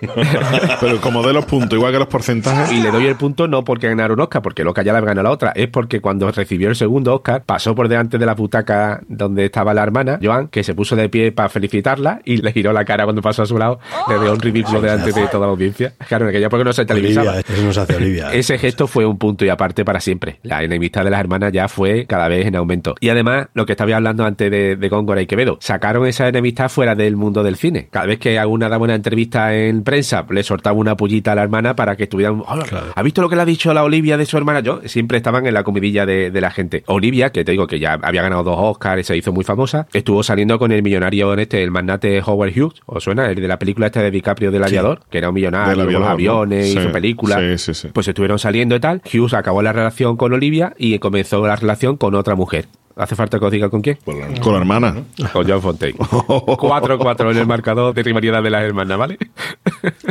[0.81, 2.73] Pero como de los puntos, igual que los porcentajes.
[2.73, 5.01] Y le doy el punto no porque ganara un Oscar, porque el Oscar ya la
[5.01, 8.35] ganó la otra, es porque cuando recibió el segundo Oscar, pasó por delante de la
[8.35, 12.53] butaca donde estaba la hermana, Joan, que se puso de pie para felicitarla y le
[12.53, 15.47] giró la cara cuando pasó a su lado, le dio un ridículo delante de toda
[15.47, 15.93] la audiencia.
[16.09, 17.33] Claro, en aquella porque no se televisaba.
[17.33, 18.33] Olivia, eso no se hace Olivia.
[18.33, 20.39] Ese gesto fue un punto y aparte para siempre.
[20.43, 22.95] La enemistad de las hermanas ya fue cada vez en aumento.
[23.01, 26.69] Y además, lo que estaba hablando antes de, de Góngora y Quevedo, sacaron esa enemistad
[26.69, 27.89] fuera del mundo del cine.
[27.91, 31.43] Cada vez que alguna daba una entrevista en prensa, le soltaba una pullita a la
[31.43, 32.43] hermana para que estuvieran.
[32.47, 32.65] "Hola,
[32.95, 34.61] ¿Ha visto lo que le ha dicho la Olivia de su hermana?
[34.61, 36.83] Yo siempre estaban en la comidilla de, de la gente.
[36.87, 39.87] Olivia, que te digo que ya había ganado dos Oscars y se hizo muy famosa,
[39.93, 43.29] estuvo saliendo con el millonario en este, el magnate Howard Hughes, ¿os suena?
[43.31, 45.95] El de la película esta de DiCaprio del aviador, que era un millonario con los
[45.95, 46.13] aviador, ¿no?
[46.13, 47.39] aviones y Sí, su película.
[47.39, 47.89] sí, sí, sí.
[47.93, 49.03] Pues estuvieron saliendo y tal.
[49.05, 52.67] Hughes acabó la relación con Olivia y comenzó la relación con otra mujer.
[52.97, 53.99] ¿Hace falta que os diga con quién?
[54.05, 54.95] Pues la- Con la hermana.
[55.33, 55.97] Con John Fontaine.
[55.99, 59.19] 4-4 en el marcador de rivalidad de las hermanas, ¿vale?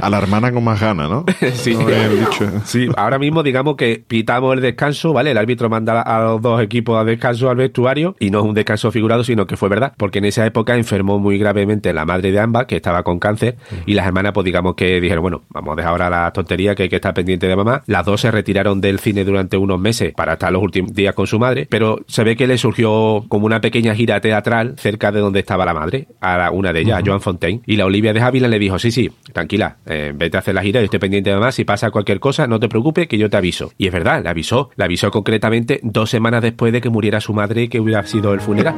[0.02, 1.26] A la hermana con más ganas, ¿no?
[1.54, 1.76] Sí.
[1.76, 2.50] No dicho.
[2.65, 5.32] Sí, ahora mismo digamos que pitamos el descanso, ¿vale?
[5.32, 8.54] El árbitro manda a los dos equipos a descanso al vestuario y no es un
[8.54, 12.32] descanso figurado, sino que fue verdad, porque en esa época enfermó muy gravemente la madre
[12.32, 15.74] de ambas, que estaba con cáncer, y las hermanas pues digamos que dijeron, bueno, vamos
[15.74, 17.82] a dejar ahora la tontería que hay que estar pendiente de mamá.
[17.86, 21.28] Las dos se retiraron del cine durante unos meses para estar los últimos días con
[21.28, 25.19] su madre, pero se ve que le surgió como una pequeña gira teatral cerca de
[25.19, 28.13] donde estaba la madre, a la- una de ellas, a Joan Fontaine, y la Olivia
[28.13, 30.99] de Havilland le dijo, sí, sí, tranquila, eh, vete a hacer la gira, yo estoy
[30.99, 33.71] pendiente de mamá, si pasa cualquier cosa, no te preocupes, que yo te aviso.
[33.77, 37.34] Y es verdad, le avisó, le avisó concretamente dos semanas después de que muriera su
[37.34, 38.75] madre, que hubiera sido el funeral.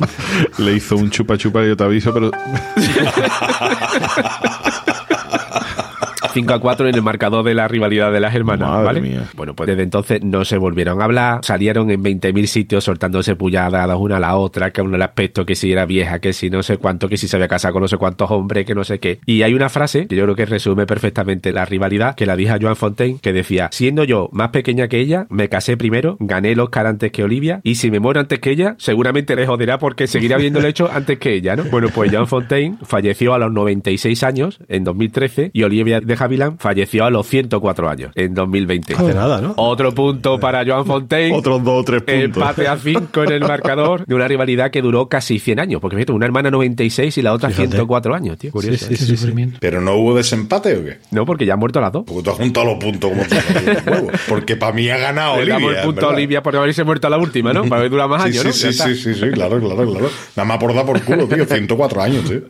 [0.58, 2.30] Le hizo un chupa chupa, yo te aviso, pero
[6.32, 9.00] 5 a 4 en el marcador de la rivalidad de las hermanas, Madre ¿vale?
[9.00, 9.24] mía.
[9.34, 13.86] Bueno, pues desde entonces no se volvieron a hablar, salieron en 20.000 sitios soltándose pulladas
[13.86, 16.50] la una a la otra, que uno el aspecto, que si era vieja, que si
[16.50, 18.84] no sé cuánto, que si se había casado con no sé cuántos hombres, que no
[18.84, 19.20] sé qué.
[19.26, 22.54] Y hay una frase que yo creo que resume perfectamente la rivalidad, que la dijo
[22.60, 26.60] Joan Fontaine, que decía, siendo yo más pequeña que ella, me casé primero, gané el
[26.60, 30.06] Oscar antes que Olivia, y si me muero antes que ella, seguramente le joderá porque
[30.06, 31.64] seguirá viendo el hecho antes que ella, ¿no?
[31.64, 36.58] Bueno, pues Joan Fontaine falleció a los 96 años, en 2013, y Olivia de Havilland
[36.60, 38.94] falleció a los 104 años, en 2020.
[38.94, 39.54] Hace nada, ¿no?
[39.56, 41.34] Otro punto para Joan Fontaine.
[41.36, 42.24] otros dos o tres puntos.
[42.42, 45.80] Empate a 5 en el marcador de una rivalidad que duró casi 100 años.
[45.80, 47.68] Porque fíjate, una hermana 96 y la otra Fíjate.
[47.68, 48.50] 104 años, tío.
[48.50, 48.86] Curioso.
[48.86, 49.16] Sí, ¿eh?
[49.16, 49.52] sí.
[49.60, 50.98] ¿Pero no hubo desempate o qué?
[51.10, 52.04] No, porque ya han muerto las dos.
[52.06, 54.08] Porque tú has juntado los puntos como tú.
[54.28, 55.54] Porque para mí ha ganado Le Olivia.
[55.54, 56.16] damos el punto a verdad.
[56.16, 57.64] Olivia por haberse muerto a la última, ¿no?
[57.64, 58.52] Para que dura más Sí, años, sí, ¿no?
[58.52, 58.84] sí, está.
[58.86, 60.10] sí, sí, sí, claro, claro, claro.
[60.36, 61.44] Nada más por dar por culo, tío.
[61.44, 62.40] 104 años, tío.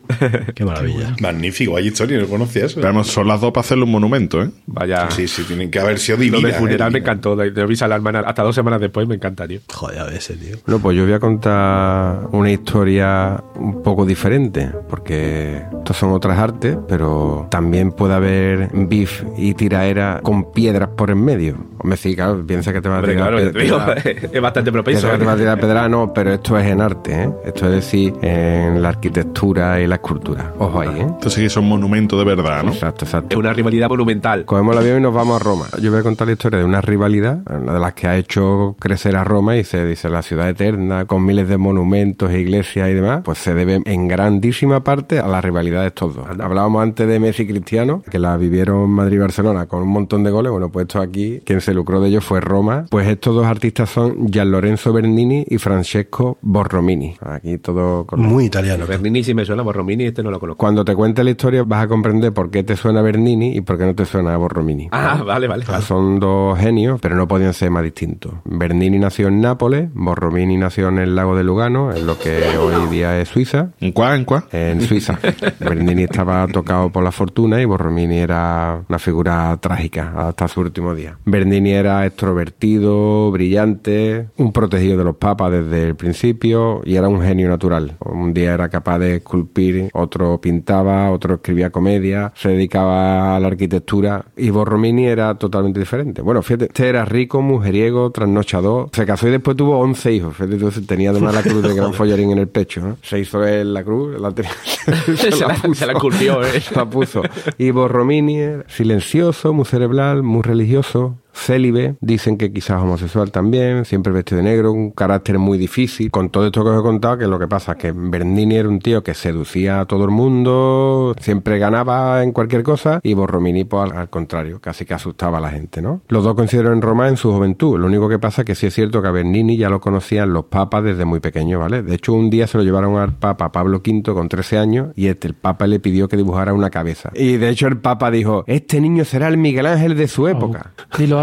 [0.55, 1.15] Qué maravilla.
[1.21, 2.81] Magnífico, hay historia, no conocía eso.
[2.81, 4.51] Vamos, son las dos para hacerle un monumento, ¿eh?
[4.67, 5.11] Vaya.
[5.11, 6.43] Sí, sí, tienen que haber sido Lo divinas.
[6.45, 6.93] del funeral ¿eh?
[6.93, 7.37] me encantó.
[7.37, 9.61] De, de avisar a la hermana hasta dos semanas después me encanta, tío.
[9.73, 10.57] Joder, a ese tío.
[10.67, 16.39] Bueno, pues yo voy a contar una historia un poco diferente, porque estos son otras
[16.39, 21.57] artes, pero también puede haber beef y tiraera con piedras por en medio.
[21.79, 23.79] Hombre, sí, claro, piensa que te va a Hombre, tirar claro, ya ped- te digo,
[23.79, 25.11] piedra- es bastante propenso.
[25.11, 25.39] Que te va a ¿eh?
[25.39, 27.31] tirar pedra, no, pero esto es en arte, ¿eh?
[27.47, 30.53] Esto es decir, en la arquitectura y la escultura.
[30.59, 31.01] Ojo ahí, ¿eh?
[31.01, 32.73] Entonces sí que son monumentos de verdad, ¿no?
[32.73, 33.39] Exacto, Es exacto.
[33.39, 34.45] una rivalidad monumental.
[34.45, 35.67] Cogemos el avión y nos vamos a Roma.
[35.81, 38.77] Yo voy a contar la historia de una rivalidad, una de las que ha hecho
[38.79, 42.89] crecer a Roma y se dice la ciudad eterna, con miles de monumentos, e iglesias
[42.89, 46.27] y demás, pues se debe en grandísima parte a la rivalidad de estos dos.
[46.29, 50.23] Hablábamos antes de Messi y Cristiano, que la vivieron Madrid y Barcelona con un montón
[50.25, 50.53] de goles.
[50.53, 52.87] Bueno, pues esto aquí, quien se lucró de ellos fue Roma.
[52.91, 57.17] Pues estos dos artistas son Gian Lorenzo Bernini y Francesco Borromini.
[57.21, 58.87] Aquí todo con Muy italiano.
[58.87, 60.59] Bernini sí me suena, Borromini este no lo conozco.
[60.59, 63.79] Cuando te cuente la historia vas a comprender por qué te suena Bernini y por
[63.79, 64.89] qué no te suena Borromini.
[64.93, 65.65] Ah, vale, vale.
[65.65, 65.85] vale.
[65.85, 68.35] Son dos genios, pero no podían ser más distintos.
[68.45, 72.89] Bernini nació en Nápoles, Borromini nació en el lago de Lugano, en lo que hoy
[72.91, 73.71] día es Suiza.
[73.81, 74.45] ¿En cuá, en cuá?
[74.53, 75.19] En Suiza.
[75.61, 80.95] Bernini estaba tocado por la fortuna y Borromini era una figura trágica hasta su último
[80.95, 81.17] día.
[81.25, 87.23] Bernini era extrovertido, brillante, un protegido de los papas desde el principio y era un
[87.23, 87.97] genio natural.
[88.01, 93.49] Un día era capaz de esculpir, otro pintaba, otro escribía comedia, se dedicaba a la
[93.49, 96.23] arquitectura y Borromini era totalmente diferente.
[96.23, 100.35] Bueno, fíjate, este era rico, mujeriego, trasnochador, se casó y después tuvo 11 hijos.
[100.37, 102.81] Fíjate, entonces tenía además la cruz de gran follarín en el pecho.
[102.89, 102.95] ¿eh?
[103.03, 104.51] Se hizo él la cruz, la tenía-
[105.17, 106.63] Se la- se la esculpió, ¿eh?
[106.75, 107.23] la puso.
[107.59, 111.17] Y Borromini silencioso, muy cerebral, muy religioso.
[111.33, 116.11] Célibe, dicen que quizás homosexual también, siempre vestido de negro, un carácter muy difícil.
[116.11, 118.69] Con todo esto que os he contado, que lo que pasa es que Bernini era
[118.69, 123.65] un tío que seducía a todo el mundo, siempre ganaba en cualquier cosa, y Borromini,
[123.65, 126.03] pues al, al contrario, casi que asustaba a la gente, ¿no?
[126.09, 127.79] Los dos coincidieron en Roma en su juventud.
[127.79, 130.33] Lo único que pasa es que sí es cierto que a Bernini ya lo conocían
[130.33, 131.83] los papas desde muy pequeño, ¿vale?
[131.83, 135.07] De hecho, un día se lo llevaron al papa Pablo V con 13 años, y
[135.07, 137.11] este, el papa le pidió que dibujara una cabeza.
[137.15, 140.73] Y de hecho, el papa dijo: Este niño será el Miguel Ángel de su época.
[140.99, 141.20] Dilo,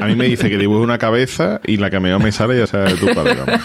[0.00, 2.66] A mí me dice que dibuje una cabeza y la que mejor me sale ya
[2.66, 3.36] sea de tu padre.
[3.46, 3.60] vamos.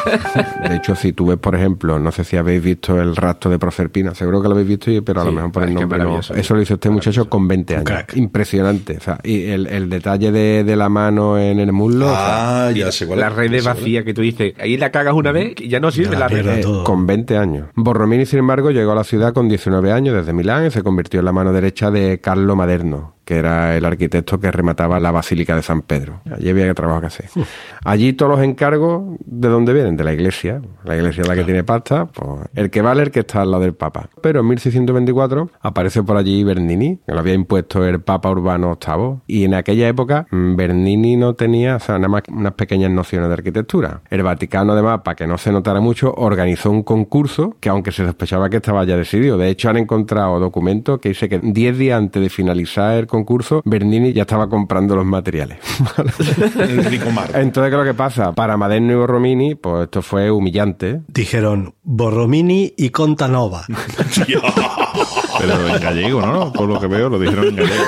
[0.70, 3.60] De hecho, si tú ves, por ejemplo, no sé si habéis visto el rastro de
[3.60, 6.20] Proserpina, seguro que lo habéis visto, pero a lo mejor por el nombre no.
[6.20, 7.86] Eso lo hizo este muchacho con 20 años.
[7.86, 8.16] crack.
[8.18, 8.98] Impresionante.
[8.98, 12.08] O sea, y el, el detalle de, de la mano en el muslo.
[12.08, 13.34] o sea, Ah, ya sé cuál La es.
[13.36, 13.66] red es.
[13.66, 16.20] vacía que tú dices, ahí la cagas una vez y ya no sirve Ya la
[16.20, 16.48] la red.
[16.48, 16.84] eh, todo.
[16.84, 17.68] con 20 años.
[17.76, 21.20] Borromini, sin embargo, llegó a la ciudad con 19 años desde Milán y se convirtió
[21.20, 23.17] en la mano derecha de Carlo Maderno.
[23.28, 26.22] Que era el arquitecto que remataba la Basílica de San Pedro.
[26.34, 27.26] Allí había trabajo que hacer.
[27.84, 29.98] Allí todos los encargos, ¿de dónde vienen?
[29.98, 30.62] De la iglesia.
[30.86, 33.52] La iglesia es la que tiene pasta, pues el que vale el que está al
[33.52, 34.10] lado del Papa.
[34.22, 39.18] Pero en 1624 aparece por allí Bernini, que lo había impuesto el Papa Urbano VIII.
[39.28, 43.28] Y en aquella época mm, Bernini no tenía, o sea, nada más unas pequeñas nociones
[43.28, 44.04] de arquitectura.
[44.10, 48.06] El Vaticano, además, para que no se notara mucho, organizó un concurso que aunque se
[48.06, 51.98] sospechaba que estaba ya decidido, de hecho han encontrado documentos que dice que 10 días
[51.98, 53.17] antes de finalizar el concurso,
[53.66, 55.60] Bernini ya estaba comprando los materiales.
[57.34, 58.34] Entonces, ¿qué es lo que pasa?
[58.34, 61.02] Para Maderno y Borromini, pues esto fue humillante.
[61.08, 63.66] Dijeron Borromini y Contanova.
[65.40, 66.52] Pero en gallego, ¿no?
[66.54, 67.84] Por lo que veo, lo dijeron en gallego.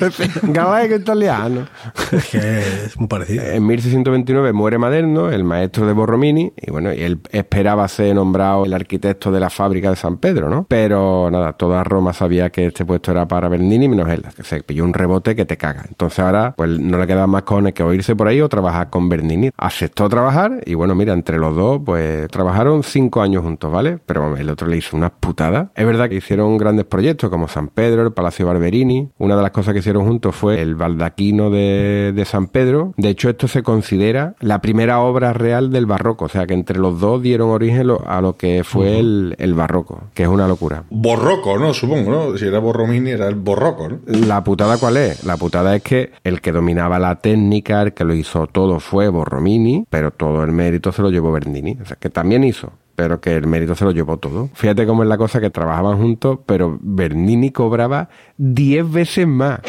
[0.42, 0.52] ¿no?
[0.52, 1.66] Gallego italiano.
[2.12, 2.38] Es que
[2.86, 3.44] es muy parecido.
[3.44, 8.64] En 1629 muere Maderno, el maestro de Borromini, y bueno, y él esperaba ser nombrado
[8.64, 10.66] el arquitecto de la fábrica de San Pedro, ¿no?
[10.68, 14.62] Pero nada, toda Roma sabía que este puesto era para Bernini, menos él, que se
[14.62, 15.84] pilló un rebote que te caga.
[15.88, 19.08] Entonces ahora, pues no le queda más cojones que oírse por ahí o trabajar con
[19.08, 19.50] Bernini.
[19.56, 23.98] Aceptó trabajar, y bueno, mira, entre los dos, pues trabajaron cinco años juntos, ¿vale?
[24.04, 25.68] Pero el otro le hizo unas putadas.
[25.74, 29.10] Es verdad que hicieron grandes proyectos como San Pedro, el Palacio Barberini.
[29.18, 32.94] Una de las cosas que hicieron juntos fue el baldaquino de, de San Pedro.
[32.96, 36.26] De hecho, esto se considera la primera obra real del barroco.
[36.26, 40.04] O sea, que entre los dos dieron origen a lo que fue el, el barroco,
[40.14, 40.84] que es una locura.
[40.90, 41.74] Borroco, ¿no?
[41.74, 42.38] Supongo, ¿no?
[42.38, 43.98] Si era Borromini, era el Borroco, ¿no?
[44.06, 45.24] La putada cuál es?
[45.24, 49.08] La putada es que el que dominaba la técnica, el que lo hizo todo fue
[49.08, 51.78] Borromini, pero todo el mérito se lo llevó Bernini.
[51.82, 54.50] O sea, que también hizo, pero que el mérito se lo llevó todo.
[54.52, 59.60] Fíjate cómo es la cosa que trabajaban juntos, pero Bernini cobraba 10 veces más.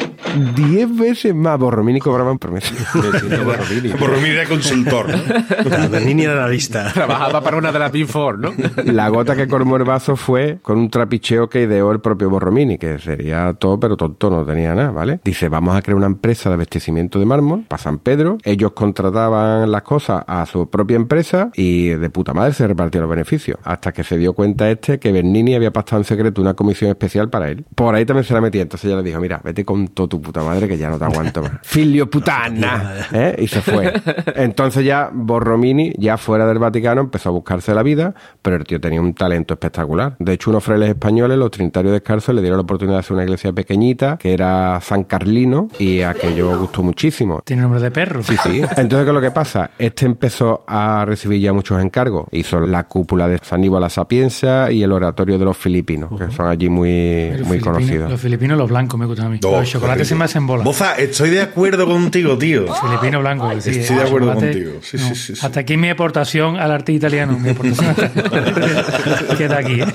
[0.56, 1.58] 10 veces más.
[1.58, 2.72] Borromini cobraba por mes.
[4.00, 5.90] Borromini era consultor, ¿no?
[5.90, 6.92] Bernini era analista.
[6.94, 8.52] Trabajaba para una de las Big Four, ¿no?
[8.86, 12.78] La gota que colmó el vaso fue con un trapicheo que ideó el propio Borromini,
[12.78, 15.22] que sería todo, pero tonto, no tenía nada, ¿vale?
[15.24, 18.38] Dice, vamos a crear una empresa de abastecimiento de mármol para San Pedro.
[18.44, 23.10] Ellos contrataban las cosas a su propia empresa y de puta madre se repartían los
[23.22, 23.58] beneficios.
[23.64, 27.30] Hasta que se dio cuenta este que Bernini había pactado en secreto una comisión especial
[27.30, 27.66] para él.
[27.76, 28.64] Por ahí también se la metía.
[28.64, 31.06] Entonces ella le dijo, mira, vete con todo tu puta madre que ya no te
[31.06, 31.52] aguanto más.
[31.64, 33.08] Filio putana.
[33.14, 33.36] ¿Eh?
[33.40, 33.94] Y se fue.
[34.36, 38.80] Entonces ya Borromini, ya fuera del Vaticano, empezó a buscarse la vida, pero el tío
[38.82, 40.16] tenía un talento espectacular.
[40.20, 43.24] De hecho, unos frailes españoles, los trinitarios descalzos, le dieron la oportunidad de hacer una
[43.24, 47.42] iglesia pequeñita, que era San Carlino, y aquello gustó muchísimo.
[47.46, 48.24] Tiene nombre de perro.
[48.24, 48.62] Sí, sí.
[48.78, 49.72] Entonces, ¿qué es lo que pasa?
[49.78, 52.28] Este empezó a recibir ya muchos encargos.
[52.32, 56.30] Hizo la cúpula de San Nicolás la Sapienza y el oratorio de los filipinos, que
[56.32, 58.12] son allí muy, Los muy conocidos.
[58.12, 59.40] Los filipinos, los blancos me gustan a mí.
[59.44, 60.64] Oh, los chocolates se me hacen bola.
[60.64, 62.66] Boza, estoy de acuerdo contigo, tío.
[62.76, 63.50] Filipino blanco.
[63.60, 64.80] sí, Estoy eh, de acuerdo chocolate, contigo.
[64.82, 65.46] Sí, sí, sí, sí.
[65.46, 67.38] Hasta aquí mi aportación al arte italiano.
[67.40, 67.96] Mi aportación
[69.38, 69.82] queda aquí.
[69.82, 69.86] ¿eh?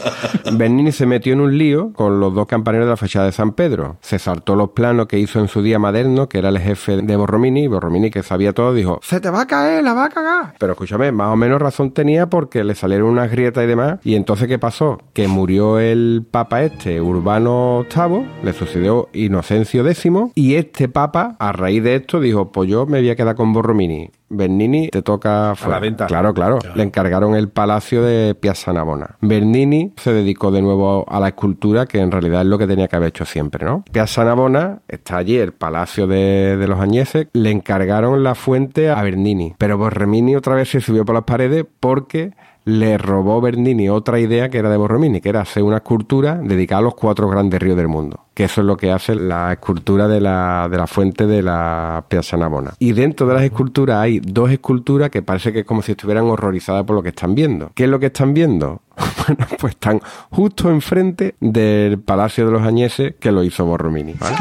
[0.52, 3.52] Bernini se metió en un lío con los dos campaneros de la fachada de San
[3.52, 3.98] Pedro.
[4.00, 7.16] Se saltó los planos que hizo en su día Maderno, que era el jefe de
[7.16, 7.64] Borromini.
[7.64, 10.54] y Borromini, que sabía todo, dijo: Se te va a caer, la va a cagar.
[10.58, 13.98] Pero escúchame, más o menos razón tenía porque le salieron unas grietas y demás.
[14.04, 14.98] Y entonces, ¿qué pasó?
[15.12, 20.06] Que murió el papa este, Urbano VIII, le sucedió Inocencio X.
[20.34, 23.52] Y este papa, a raíz de esto, dijo: Pues yo me voy a quedar con
[23.52, 24.10] Borromini.
[24.28, 25.76] Bernini te toca fuera.
[25.76, 26.06] la venta.
[26.06, 29.16] Claro, claro, Le encargaron el palacio de Piazza Navona.
[29.20, 32.88] Bernini se dedicó de nuevo a la escultura, que en realidad es lo que tenía
[32.88, 33.84] que haber hecho siempre, ¿no?
[33.92, 37.28] Piazza Navona está allí, el palacio de, de los Añeses.
[37.34, 39.54] Le encargaron la fuente a Bernini.
[39.58, 42.32] Pero Borromini otra vez se subió por las paredes porque
[42.66, 46.80] le robó Bernini otra idea que era de Borromini, que era hacer una escultura dedicada
[46.80, 48.25] a los cuatro grandes ríos del mundo.
[48.36, 52.04] Que eso es lo que hace la escultura de la, de la fuente de la
[52.06, 52.74] Piazza Navona.
[52.78, 56.24] Y dentro de las esculturas hay dos esculturas que parece que es como si estuvieran
[56.26, 57.72] horrorizadas por lo que están viendo.
[57.74, 58.82] ¿Qué es lo que están viendo?
[59.26, 64.14] Bueno, pues están justo enfrente del Palacio de los Añeses que lo hizo Borromini.
[64.14, 64.36] ¿vale?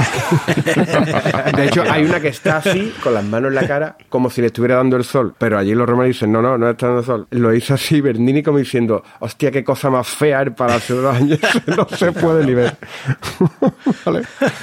[1.57, 4.41] De hecho, hay una que está así, con las manos en la cara, como si
[4.41, 5.33] le estuviera dando el sol.
[5.39, 7.27] Pero allí los romanos dicen, no, no, no está dando el sol.
[7.31, 11.15] Lo hizo así Bernini como diciendo, hostia, qué cosa más fea el Palacio de los
[11.15, 12.77] Añeses, no se puede ni ver.
[14.05, 14.21] ¿Vale?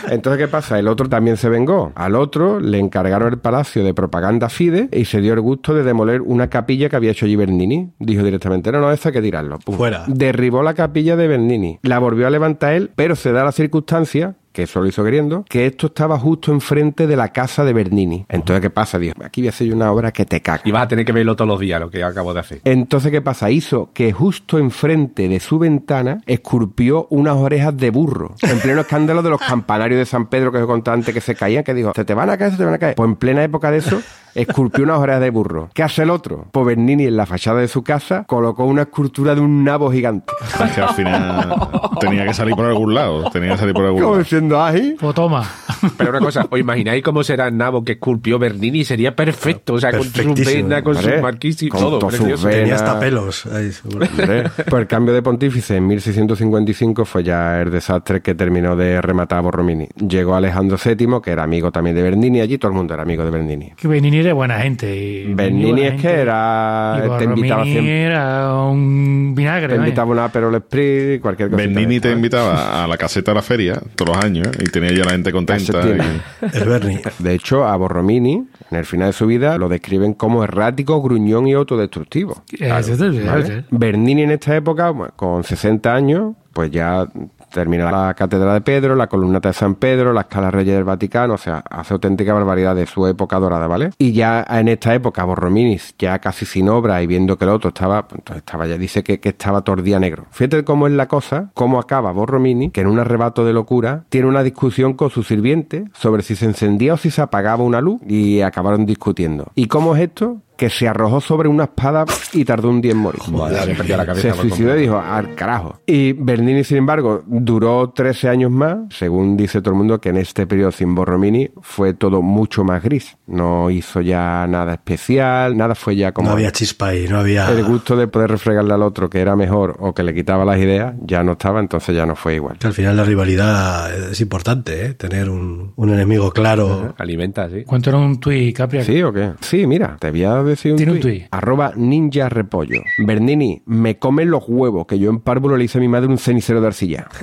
[0.09, 0.79] Entonces, ¿qué pasa?
[0.79, 1.93] El otro también se vengó.
[1.95, 5.83] Al otro le encargaron el Palacio de Propaganda Fide y se dio el gusto de
[5.83, 7.93] demoler una capilla que había hecho allí Bernini.
[7.99, 9.59] Dijo directamente, no, no, hay que tirarlo.
[9.59, 9.77] Pum.
[9.77, 10.05] Fuera.
[10.07, 11.79] Derribó la capilla de Bernini.
[11.83, 15.45] La volvió a levantar él, pero se da la circunstancia que eso lo hizo queriendo,
[15.49, 18.27] que esto estaba justo enfrente de la casa de Bernini.
[18.29, 18.99] Entonces, ¿qué pasa?
[18.99, 20.63] Dijo, aquí voy a hacer una obra que te caga.
[20.65, 22.61] Y vas a tener que verlo todos los días, lo que acabo de hacer.
[22.65, 23.51] Entonces, ¿qué pasa?
[23.51, 28.35] Hizo que justo enfrente de su ventana esculpió unas orejas de burro.
[28.43, 31.35] En pleno escándalo de los campanarios de San Pedro que os contaba antes que se
[31.35, 32.95] caían, que dijo, se te van a caer, se te van a caer.
[32.95, 34.03] Pues en plena época de eso,
[34.35, 35.69] esculpió unas orejas de burro.
[35.75, 36.47] ¿Qué hace el otro?
[36.53, 40.33] Pues Bernini en la fachada de su casa colocó una escultura de un nabo gigante.
[40.65, 41.55] Es que al final
[42.01, 43.31] tenía que salir por algún lado.
[43.31, 44.23] Tenía que salir por algún Como lado.
[44.23, 44.97] diciendo, ahí.
[44.99, 45.49] Pues toma.
[45.97, 48.85] Pero una cosa, ¿os imagináis cómo será el nabo que esculpió Bernini?
[48.85, 52.01] Sería perfecto, o sea, con su vena, con Hombre, su marquís y con todo.
[52.01, 52.47] sus precioso.
[52.47, 52.61] venas.
[52.61, 53.47] Tenía hasta pelos.
[53.47, 54.07] ahí, seguro.
[54.17, 59.39] Pues el cambio de pontífice en 1655 fue ya el desastre que terminó de rematar
[59.39, 59.89] a Borromini.
[59.97, 63.25] Llegó Alejandro VII, que era amigo también de Bernini, allí todo el mundo era amigo
[63.25, 63.73] de Bernini.
[63.77, 63.89] Que
[64.23, 64.95] Benini era buena gente.
[64.97, 66.95] y Bernini buena es que era...
[66.99, 68.03] Y te invitaba Borromini siempre...
[68.03, 69.69] era un vinagre.
[69.69, 69.87] Te vaya.
[69.89, 71.63] invitaba una Aperol Spritz, cualquier cosa.
[71.63, 75.05] Bernini te invitaba a la caseta de la feria todos los años y tenía ya
[75.05, 75.81] la gente contenta.
[75.87, 77.01] y- El Bernie.
[77.19, 81.47] De hecho, a Borromini, en el final de su vida, lo describen como errático, gruñón
[81.47, 82.43] y autodestructivo.
[82.59, 83.65] Eh, te- ¿vale?
[83.71, 87.07] Bernini en esta época, con 60 años, pues ya
[87.53, 91.35] termina la Catedral de Pedro, la columnata de San Pedro, la escala Reyes del Vaticano,
[91.35, 93.91] o sea, hace auténtica barbaridad de su época dorada, ¿vale?
[93.99, 97.69] Y ya en esta época, Borrominis, ya casi sin obra y viendo que el otro
[97.69, 100.27] estaba, pues, entonces estaba ya, dice que, que estaba tordía negro.
[100.31, 104.27] Fíjate cómo es la cosa, cómo acaba Borromini, que en un arrebato de locura tiene
[104.27, 108.01] una discusión con su sirviente sobre si se encendía o si se apagaba una luz
[108.07, 109.53] y acabaron discutiendo.
[109.55, 110.39] ¿Y cómo es esto?
[110.63, 113.21] Que se arrojó sobre una espada y tardó un día en morir.
[113.29, 115.81] La se suicidó y dijo, al carajo.
[115.89, 120.19] Y Bernini, sin embargo, duró 13 años más, según dice todo el mundo, que en
[120.19, 123.17] este periodo sin Borromini fue todo mucho más gris.
[123.27, 126.29] No hizo ya nada especial, nada fue ya como...
[126.29, 127.51] No había chispa ahí, no había.
[127.51, 130.59] El gusto de poder refregarle al otro que era mejor o que le quitaba las
[130.59, 132.59] ideas, ya no estaba, entonces ya no fue igual.
[132.59, 134.95] Que al final la rivalidad es importante, ¿eh?
[134.95, 136.95] Tener un, un enemigo claro.
[136.99, 137.65] Alimenta, sí.
[137.65, 138.85] Cuéntanos un tuit, Capria.
[138.85, 139.33] ¿Sí o qué?
[139.41, 141.25] Sí, mira, te voy a decir un Tiene un tuit.
[141.31, 142.83] Arroba ninja repollo.
[142.99, 146.19] Bernini, me comen los huevos, que yo en párvulo le hice a mi madre un
[146.19, 147.09] cenicero de arcilla.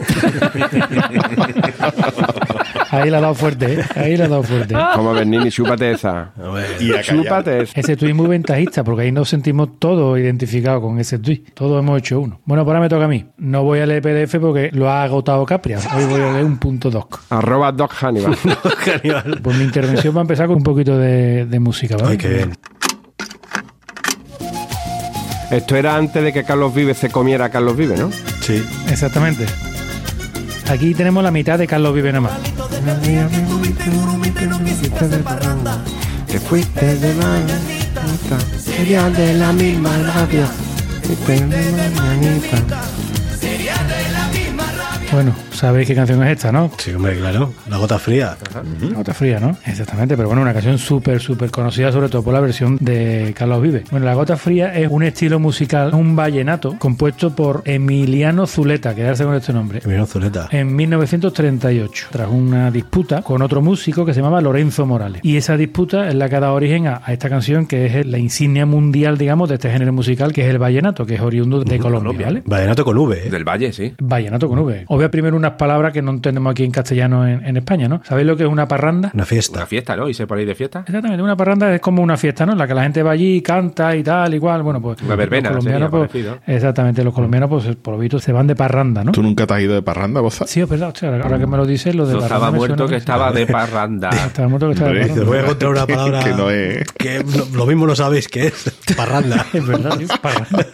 [2.92, 3.84] Ahí la ha dado fuerte, ¿eh?
[3.96, 4.76] Ahí la ha dado fuerte.
[4.96, 6.32] Como Bernini, chúpate esa.
[6.80, 6.92] Y.
[7.04, 7.80] Chúpate esa.
[7.80, 11.54] Ese tuit muy ventajista, porque ahí nos sentimos todos identificados con ese tuit.
[11.54, 12.42] Todos hemos hecho uno.
[12.46, 13.26] Bueno, pues ahora me toca a mí.
[13.38, 15.78] No voy a leer PDF porque lo ha agotado Capria.
[15.96, 17.22] Hoy voy a leer un punto doc.
[17.30, 18.36] Arroba Doc Hannibal.
[19.42, 22.12] Pues mi intervención va a empezar con un poquito de, de música, ¿vale?
[22.12, 22.54] Ay, qué bien.
[25.52, 28.12] Esto era antes de que Carlos Vive se comiera a Carlos Vive, ¿no?
[28.42, 28.64] Sí.
[28.88, 29.46] Exactamente.
[30.70, 32.34] Aquí tenemos la mitad de Carlos Vive nada más.
[36.28, 39.90] Te fuiste de mañanita, sería de la misma.
[41.02, 42.99] Fuiste de mañanita.
[45.12, 46.70] Bueno, sabéis qué canción es esta, ¿no?
[46.78, 47.52] Sí, hombre, claro.
[47.68, 48.38] La gota fría.
[48.80, 49.58] Nota fría, ¿no?
[49.66, 53.60] Exactamente, pero bueno, una canción súper, súper conocida, sobre todo por la versión de Carlos
[53.60, 53.86] Vive.
[53.90, 59.24] Bueno, La Gota Fría es un estilo musical, un vallenato, compuesto por Emiliano Zuleta, quedarse
[59.24, 59.80] con este nombre.
[59.84, 60.48] Emiliano Zuleta.
[60.52, 65.22] En 1938, tras una disputa con otro músico que se llamaba Lorenzo Morales.
[65.24, 68.06] Y esa disputa es la que ha dado origen a, a esta canción, que es
[68.06, 71.64] la insignia mundial, digamos, de este género musical, que es el vallenato, que es oriundo
[71.64, 72.44] de Colombia, ¿vale?
[72.46, 73.30] Vallenato con V, ¿eh?
[73.32, 73.94] Del Valle, sí.
[74.00, 74.86] Vallenato con V.
[75.00, 78.02] Voy a primero unas palabras que no entendemos aquí en castellano en, en España, ¿no?
[78.04, 79.12] ¿Sabéis lo que es una parranda?
[79.14, 79.60] Una fiesta.
[79.60, 80.10] Una fiesta, ¿no?
[80.10, 80.84] Y se por ahí de fiesta.
[80.86, 82.52] Exactamente, una parranda es como una fiesta, ¿no?
[82.52, 84.62] En la que la gente va allí, canta y tal, igual.
[84.62, 85.02] Bueno, pues.
[85.04, 86.54] Una verbena, los colombianos, sería pues.
[86.54, 89.14] Exactamente, los colombianos, pues por lo visto, se van de parranda, ¿no?
[89.14, 90.46] ¿Tú nunca te has ido de parranda, Boza?
[90.46, 92.76] Sí, es verdad, hostia, ahora que me lo dices, lo de No parranda estaba muerto
[92.78, 94.10] suena- que estaba de parranda.
[94.28, 95.24] Estaba muerto que estaba de parranda.
[95.24, 96.92] voy a encontrar una palabra Que no es.
[96.92, 98.70] que lo, lo mismo no sabéis qué es.
[98.98, 99.46] Parranda.
[99.54, 100.66] Es verdad, tío, parranda.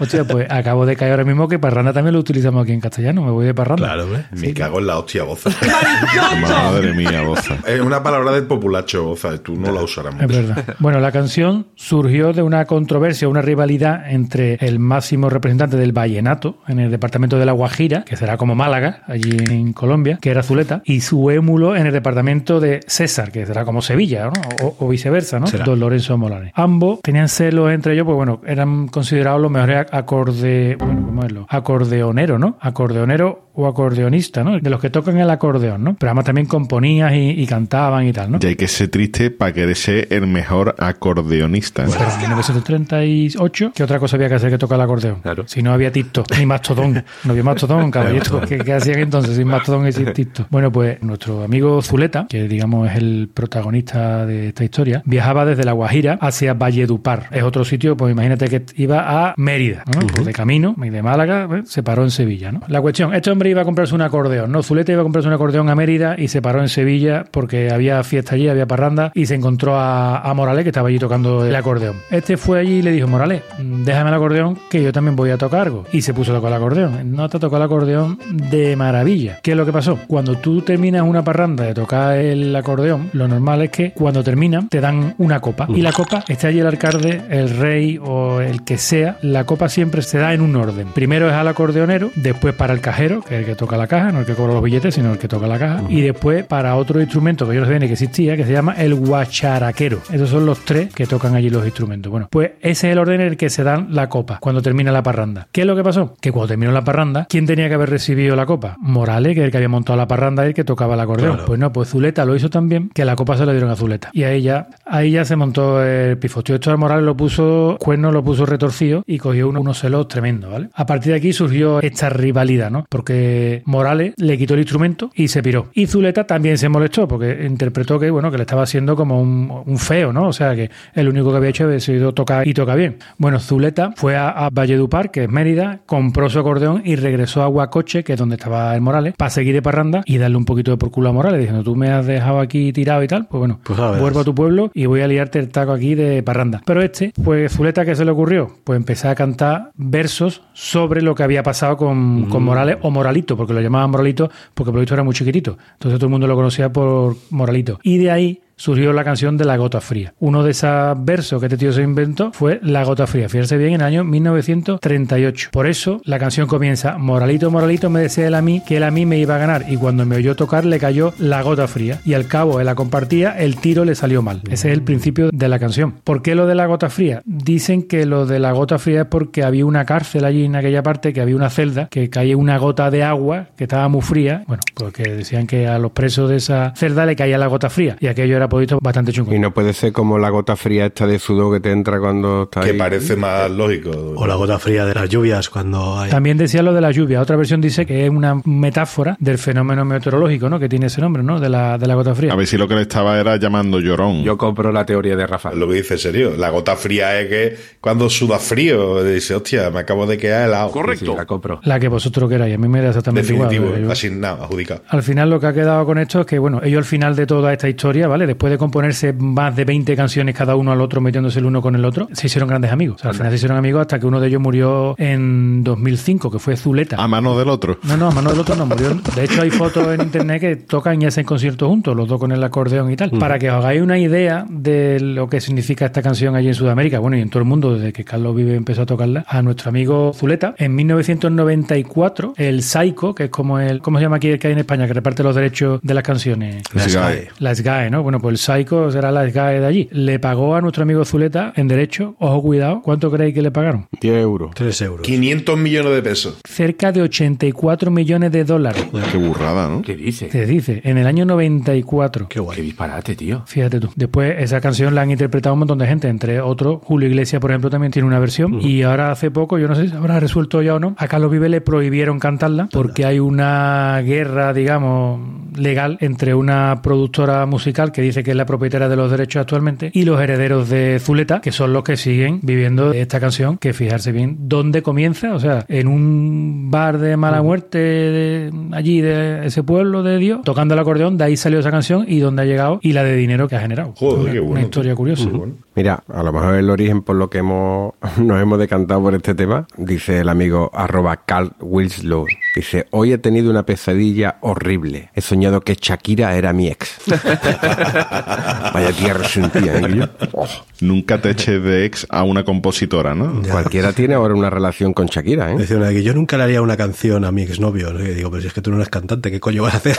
[0.00, 3.23] Hostia, pues acabo de caer ahora mismo que parranda también lo utilizamos aquí en castellano.
[3.24, 3.84] Me voy de parranda.
[3.86, 4.24] Claro, hombre.
[4.32, 5.50] Me cago en la hostia, Boza.
[6.40, 7.56] Madre mía, Boza.
[7.66, 9.38] es una palabra del populacho, Boza.
[9.42, 10.34] Tú no la usarás Es mucho.
[10.34, 10.76] verdad.
[10.78, 16.58] Bueno, la canción surgió de una controversia, una rivalidad entre el máximo representante del vallenato
[16.68, 20.42] en el departamento de La Guajira, que será como Málaga, allí en Colombia, que era
[20.42, 24.32] Zuleta, y su émulo en el departamento de César, que será como Sevilla, ¿no?
[24.66, 25.46] O, o viceversa, ¿no?
[25.46, 25.64] Será.
[25.64, 26.52] Don Lorenzo Molares.
[26.54, 31.32] Ambos tenían celos entre ellos, pues bueno, eran considerados los mejores acorde, bueno, ¿cómo es
[31.32, 31.46] lo?
[31.48, 32.56] Acordeonero, ¿no?
[32.60, 34.58] Acordeonero Primero, o acordeonista, ¿no?
[34.58, 35.94] De los que tocan el acordeón, ¿no?
[35.94, 38.38] Pero además también componían y, y cantaban y tal, ¿no?
[38.42, 41.84] Y hay que ser triste para querer ser el mejor acordeonista.
[41.84, 41.88] ¿eh?
[41.90, 45.20] Pero en 1938, ¿qué otra cosa había que hacer que tocar el acordeón?
[45.20, 45.44] Claro.
[45.46, 47.04] Si no había TikTok, ni Mastodón.
[47.24, 48.40] No había Mastodón, caballero.
[48.42, 50.48] ¿Qué, qué hacían entonces sin Mastodón y sin TikTok?
[50.50, 55.64] Bueno, pues nuestro amigo Zuleta, que digamos es el protagonista de esta historia, viajaba desde
[55.64, 57.28] La Guajira hacia Valledupar.
[57.30, 60.06] Es otro sitio, pues imagínate que iba a Mérida, ¿no?
[60.06, 61.62] Pues de camino, y de Málaga, ¿eh?
[61.66, 62.62] se paró en Sevilla, ¿no?
[62.68, 64.62] La cuestión, este hombre iba a comprarse un acordeón, ¿no?
[64.62, 68.02] Zuleta iba a comprarse un acordeón a Mérida y se paró en Sevilla porque había
[68.04, 71.54] fiesta allí, había parranda y se encontró a, a Morales que estaba allí tocando el
[71.54, 71.96] acordeón.
[72.10, 75.38] Este fue allí y le dijo, Morales, déjame el acordeón que yo también voy a
[75.38, 75.84] tocar algo.
[75.92, 77.12] Y se puso a tocar el acordeón.
[77.14, 79.38] No te tocó el acordeón de maravilla.
[79.42, 79.98] ¿Qué es lo que pasó?
[80.06, 84.66] Cuando tú terminas una parranda de tocar el acordeón, lo normal es que cuando termina
[84.68, 85.66] te dan una copa.
[85.68, 89.18] Y la copa está allí el alcalde, el rey o el que sea.
[89.22, 90.88] La copa siempre se da en un orden.
[90.94, 94.20] Primero es al acordeonero, después para el cajero, que el que toca la caja, no
[94.20, 95.82] el que cobra los billetes, sino el que toca la caja.
[95.88, 98.74] Y después para otro instrumento que yo no sabía ni que existía, que se llama
[98.78, 99.98] el guacharaquero.
[100.12, 102.10] Esos son los tres que tocan allí los instrumentos.
[102.10, 104.92] Bueno, pues ese es el orden en el que se dan la copa cuando termina
[104.92, 105.48] la parranda.
[105.52, 106.14] ¿Qué es lo que pasó?
[106.20, 108.76] Que cuando terminó la parranda, ¿quién tenía que haber recibido la copa?
[108.78, 111.32] Morales, que es el que había montado la parranda y el que tocaba el acordeón.
[111.32, 111.46] Claro.
[111.46, 114.10] Pues no, pues Zuleta lo hizo también, que la copa se la dieron a Zuleta.
[114.12, 116.54] Y ahí ya, ahí ya se montó el pifostio.
[116.56, 120.50] Esto a Morales lo puso, cuerno lo puso retorcido y cogió uno- unos celos tremendos,
[120.52, 120.68] ¿vale?
[120.74, 122.86] A partir de aquí surgió esta rivalidad, ¿no?
[122.88, 123.23] Porque
[123.64, 125.68] Morales le quitó el instrumento y se piró.
[125.74, 129.50] Y Zuleta también se molestó porque interpretó que, bueno, que le estaba haciendo como un,
[129.66, 130.28] un feo, ¿no?
[130.28, 132.98] O sea, que el único que había hecho había sido tocar y toca bien.
[133.18, 137.48] Bueno, Zuleta fue a, a Valledupar, que es Mérida, compró su acordeón y regresó a
[137.48, 140.70] Huacoche, que es donde estaba el Morales, para seguir de parranda y darle un poquito
[140.70, 143.38] de por culo a Morales, diciendo, tú me has dejado aquí tirado y tal, pues
[143.38, 146.62] bueno, Pues vuelvo a tu pueblo y voy a liarte el taco aquí de parranda.
[146.64, 148.50] Pero este, pues Zuleta, ¿qué se le ocurrió?
[148.64, 152.90] Pues empezó a cantar versos sobre lo que había pasado con, con Morales o
[153.36, 155.56] Porque lo llamaban Moralito porque por lo era muy chiquitito.
[155.74, 157.78] Entonces todo el mundo lo conocía por Moralito.
[157.82, 160.14] Y de ahí surgió la canción de La Gota Fría.
[160.18, 163.28] Uno de esos versos que este tío se inventó fue La Gota Fría.
[163.28, 165.50] Fíjense bien, en el año 1938.
[165.52, 168.90] Por eso la canción comienza Moralito, Moralito me decía él a mí que él a
[168.90, 172.00] mí me iba a ganar y cuando me oyó tocar le cayó la gota fría
[172.04, 174.40] y al cabo de la compartía el tiro le salió mal.
[174.44, 175.96] Ese es el principio de la canción.
[176.04, 177.22] ¿Por qué lo de la gota fría?
[177.24, 180.82] Dicen que lo de la gota fría es porque había una cárcel allí en aquella
[180.82, 184.44] parte, que había una celda, que caía una gota de agua que estaba muy fría.
[184.46, 187.96] Bueno, porque decían que a los presos de esa celda le caía la gota fría
[188.00, 189.34] y aquello era podido bastante chungo.
[189.34, 192.44] Y no puede ser como la gota fría esta de sudor que te entra cuando
[192.44, 192.78] estás Que ahí.
[192.78, 193.90] parece más lógico.
[194.16, 196.10] O la gota fría de las lluvias cuando hay...
[196.10, 197.20] También decía lo de la lluvia.
[197.20, 200.58] Otra versión dice que es una metáfora del fenómeno meteorológico, ¿no?
[200.58, 201.40] Que tiene ese nombre, ¿no?
[201.40, 202.32] De la, de la gota fría.
[202.32, 204.22] A ver si lo que le estaba era llamando llorón.
[204.22, 205.52] Yo compro la teoría de Rafa.
[205.52, 206.34] Lo que dice serio.
[206.36, 210.72] La gota fría es que cuando suda frío, dice, hostia, me acabo de quedar helado.
[210.96, 211.60] Sí, la compro.
[211.64, 212.54] La que vosotros queráis.
[212.54, 213.82] A mí me da exactamente Definitivo, igual.
[213.84, 214.82] Yo- asignado, adjudicado.
[214.88, 217.26] Al final lo que ha quedado con esto es que, bueno, ellos al final de
[217.26, 218.26] toda esta historia, ¿vale?
[218.34, 221.76] Después de componerse más de 20 canciones cada uno al otro, metiéndose el uno con
[221.76, 222.96] el otro, se hicieron grandes amigos.
[222.96, 226.32] O sea, al final se hicieron amigos hasta que uno de ellos murió en 2005,
[226.32, 226.96] que fue Zuleta.
[227.00, 227.78] A mano del otro.
[227.84, 228.92] No, no, a mano del otro no murió.
[229.14, 232.32] De hecho, hay fotos en internet que tocan y hacen conciertos juntos, los dos con
[232.32, 233.12] el acordeón y tal.
[233.12, 236.98] Para que os hagáis una idea de lo que significa esta canción allí en Sudamérica,
[236.98, 239.68] bueno, y en todo el mundo, desde que Carlos Vive empezó a tocarla, a nuestro
[239.68, 244.40] amigo Zuleta, en 1994, el Psycho, que es como el, ¿cómo se llama aquí el
[244.40, 246.64] que hay en España, que reparte los derechos de las canciones?
[246.72, 246.90] La Sky.
[246.90, 247.28] Sky.
[247.38, 248.02] La SGAE, ¿no?
[248.02, 249.88] Bueno, pues el Psycho será la SGAE de allí.
[249.92, 253.86] Le pagó a nuestro amigo Zuleta en derecho, ojo cuidado, ¿cuánto creéis que le pagaron?
[254.00, 254.50] 10 euros.
[254.54, 255.02] Tres euros.
[255.06, 256.38] 500 millones de pesos.
[256.48, 258.86] Cerca de 84 millones de dólares.
[259.12, 259.82] Qué burrada, ¿no?
[259.82, 260.30] ¿Qué dice?
[260.30, 262.28] Se dice, en el año 94.
[262.28, 262.62] Qué Qué guay.
[262.62, 263.42] disparate, tío.
[263.46, 263.90] Fíjate tú.
[263.94, 267.50] Después esa canción la han interpretado un montón de gente, entre otros Julio Iglesias, por
[267.50, 268.58] ejemplo, también tiene una versión.
[268.62, 271.30] Y ahora hace poco, yo no sé si habrá resuelto ya o no, a Carlos
[271.30, 275.20] Vive le prohibieron cantarla porque hay una guerra, digamos,
[275.56, 279.90] legal entre una productora musical que dice que es la propietaria de los derechos actualmente
[279.92, 283.72] y los herederos de Zuleta, que son los que siguen viviendo de esta canción, que
[283.72, 289.46] fijarse bien dónde comienza, o sea, en un bar de mala muerte de allí de
[289.46, 292.44] ese pueblo de Dios, tocando el acordeón, de ahí salió esa canción y dónde ha
[292.44, 293.92] llegado y la de dinero que ha generado.
[293.96, 294.52] Joder, una, qué bueno.
[294.52, 295.28] una historia curiosa.
[295.28, 295.54] Bueno.
[295.76, 299.34] Mira, a lo mejor el origen por lo que hemos, nos hemos decantado por este
[299.34, 302.26] tema, dice el amigo arroba Carl Wilslow.
[302.54, 305.10] Dice, hoy he tenido una pesadilla horrible.
[305.14, 306.96] He soñado que Shakira era mi ex.
[307.06, 310.08] Vaya tía resentida, ¿eh?
[310.32, 310.46] Oh,
[310.80, 313.42] Nunca te eches de ex a una compositora, ¿no?
[313.50, 315.56] cualquiera tiene ahora una relación con Shakira, ¿eh?
[315.56, 317.92] Decía una que yo nunca le haría una canción a mi exnovio.
[317.92, 318.00] ¿no?
[318.00, 319.96] Y digo, pero si es que tú no eres cantante, ¿qué coño vas a hacer?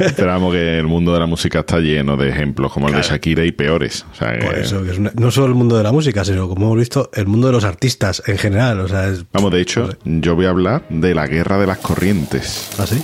[0.00, 3.35] Esperamos que el mundo de la música está lleno de ejemplos como el de Shakira
[3.44, 4.06] y peores.
[4.12, 6.24] O sea, Por que- eso, que es una- no solo el mundo de la música,
[6.24, 8.80] sino como hemos visto, el mundo de los artistas en general.
[8.80, 11.78] O sea, es Vamos, de hecho, yo voy a hablar de la guerra de las
[11.78, 12.70] corrientes.
[12.78, 13.02] así.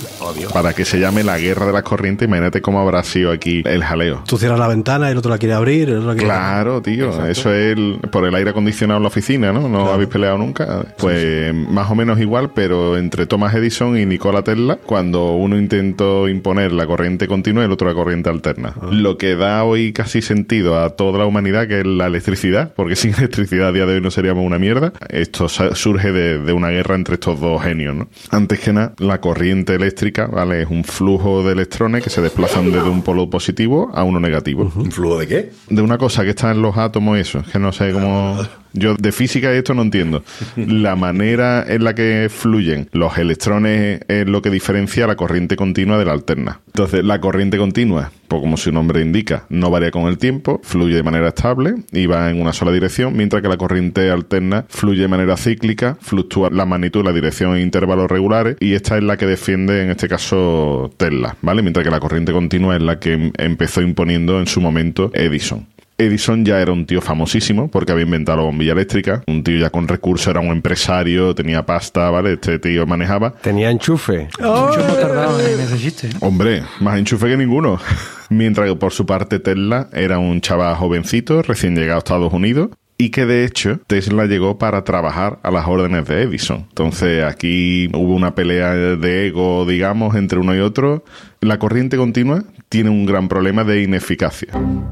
[0.53, 3.83] Para que se llame la guerra de las corrientes, imagínate cómo habrá sido aquí el
[3.83, 4.23] jaleo.
[4.25, 7.27] Tú cierras la ventana, el otro la quiere abrir, el otro la quiere Claro, tío,
[7.27, 9.67] eso es el- por el aire acondicionado en la oficina, ¿no?
[9.67, 10.85] No habéis peleado nunca.
[10.97, 16.29] Pues más o menos igual, pero entre Thomas Edison y Nikola Tesla, cuando uno intentó
[16.29, 18.73] imponer la corriente continua y el otro la corriente alterna.
[18.91, 22.95] Lo que da hoy casi sentido a toda la humanidad, que es la electricidad, porque
[22.97, 24.93] sin electricidad a día de hoy no seríamos una mierda.
[25.09, 28.07] Esto surge de, de una guerra entre estos dos genios, ¿no?
[28.31, 30.63] Antes que nada, la corriente eléctrica, ¿vale?
[30.63, 34.71] Es un flujo de electrones que se desplazan desde un polo positivo a uno negativo
[34.75, 35.51] ¿Un flujo de qué?
[35.69, 38.39] de una cosa que está en los átomos eso, es que no sé cómo...
[38.73, 40.23] Yo de física esto no entiendo.
[40.55, 45.97] La manera en la que fluyen los electrones es lo que diferencia la corriente continua
[45.97, 46.59] de la alterna.
[46.67, 50.95] Entonces, la corriente continua, pues como su nombre indica, no varía con el tiempo, fluye
[50.95, 55.01] de manera estable y va en una sola dirección, mientras que la corriente alterna fluye
[55.03, 59.17] de manera cíclica, fluctúa la magnitud, la dirección en intervalos regulares y esta es la
[59.17, 61.61] que defiende en este caso Tesla, ¿vale?
[61.61, 65.67] Mientras que la corriente continua es la que em- empezó imponiendo en su momento Edison.
[65.97, 69.69] Edison ya era un tío famosísimo porque había inventado la bombilla eléctrica, un tío ya
[69.69, 72.33] con recursos, era un empresario, tenía pasta, ¿vale?
[72.33, 73.31] Este tío manejaba.
[73.41, 74.29] Tenía enchufe.
[74.39, 76.09] Mucho hemos tardado en ese chiste.
[76.19, 77.79] Hombre, más enchufe que ninguno.
[78.29, 82.69] Mientras que por su parte Tesla era un chaval jovencito, recién llegado a Estados Unidos,
[82.97, 86.65] y que de hecho Tesla llegó para trabajar a las órdenes de Edison.
[86.69, 91.03] Entonces aquí hubo una pelea de ego, digamos, entre uno y otro.
[91.41, 94.47] La corriente continua tiene un gran problema de ineficacia,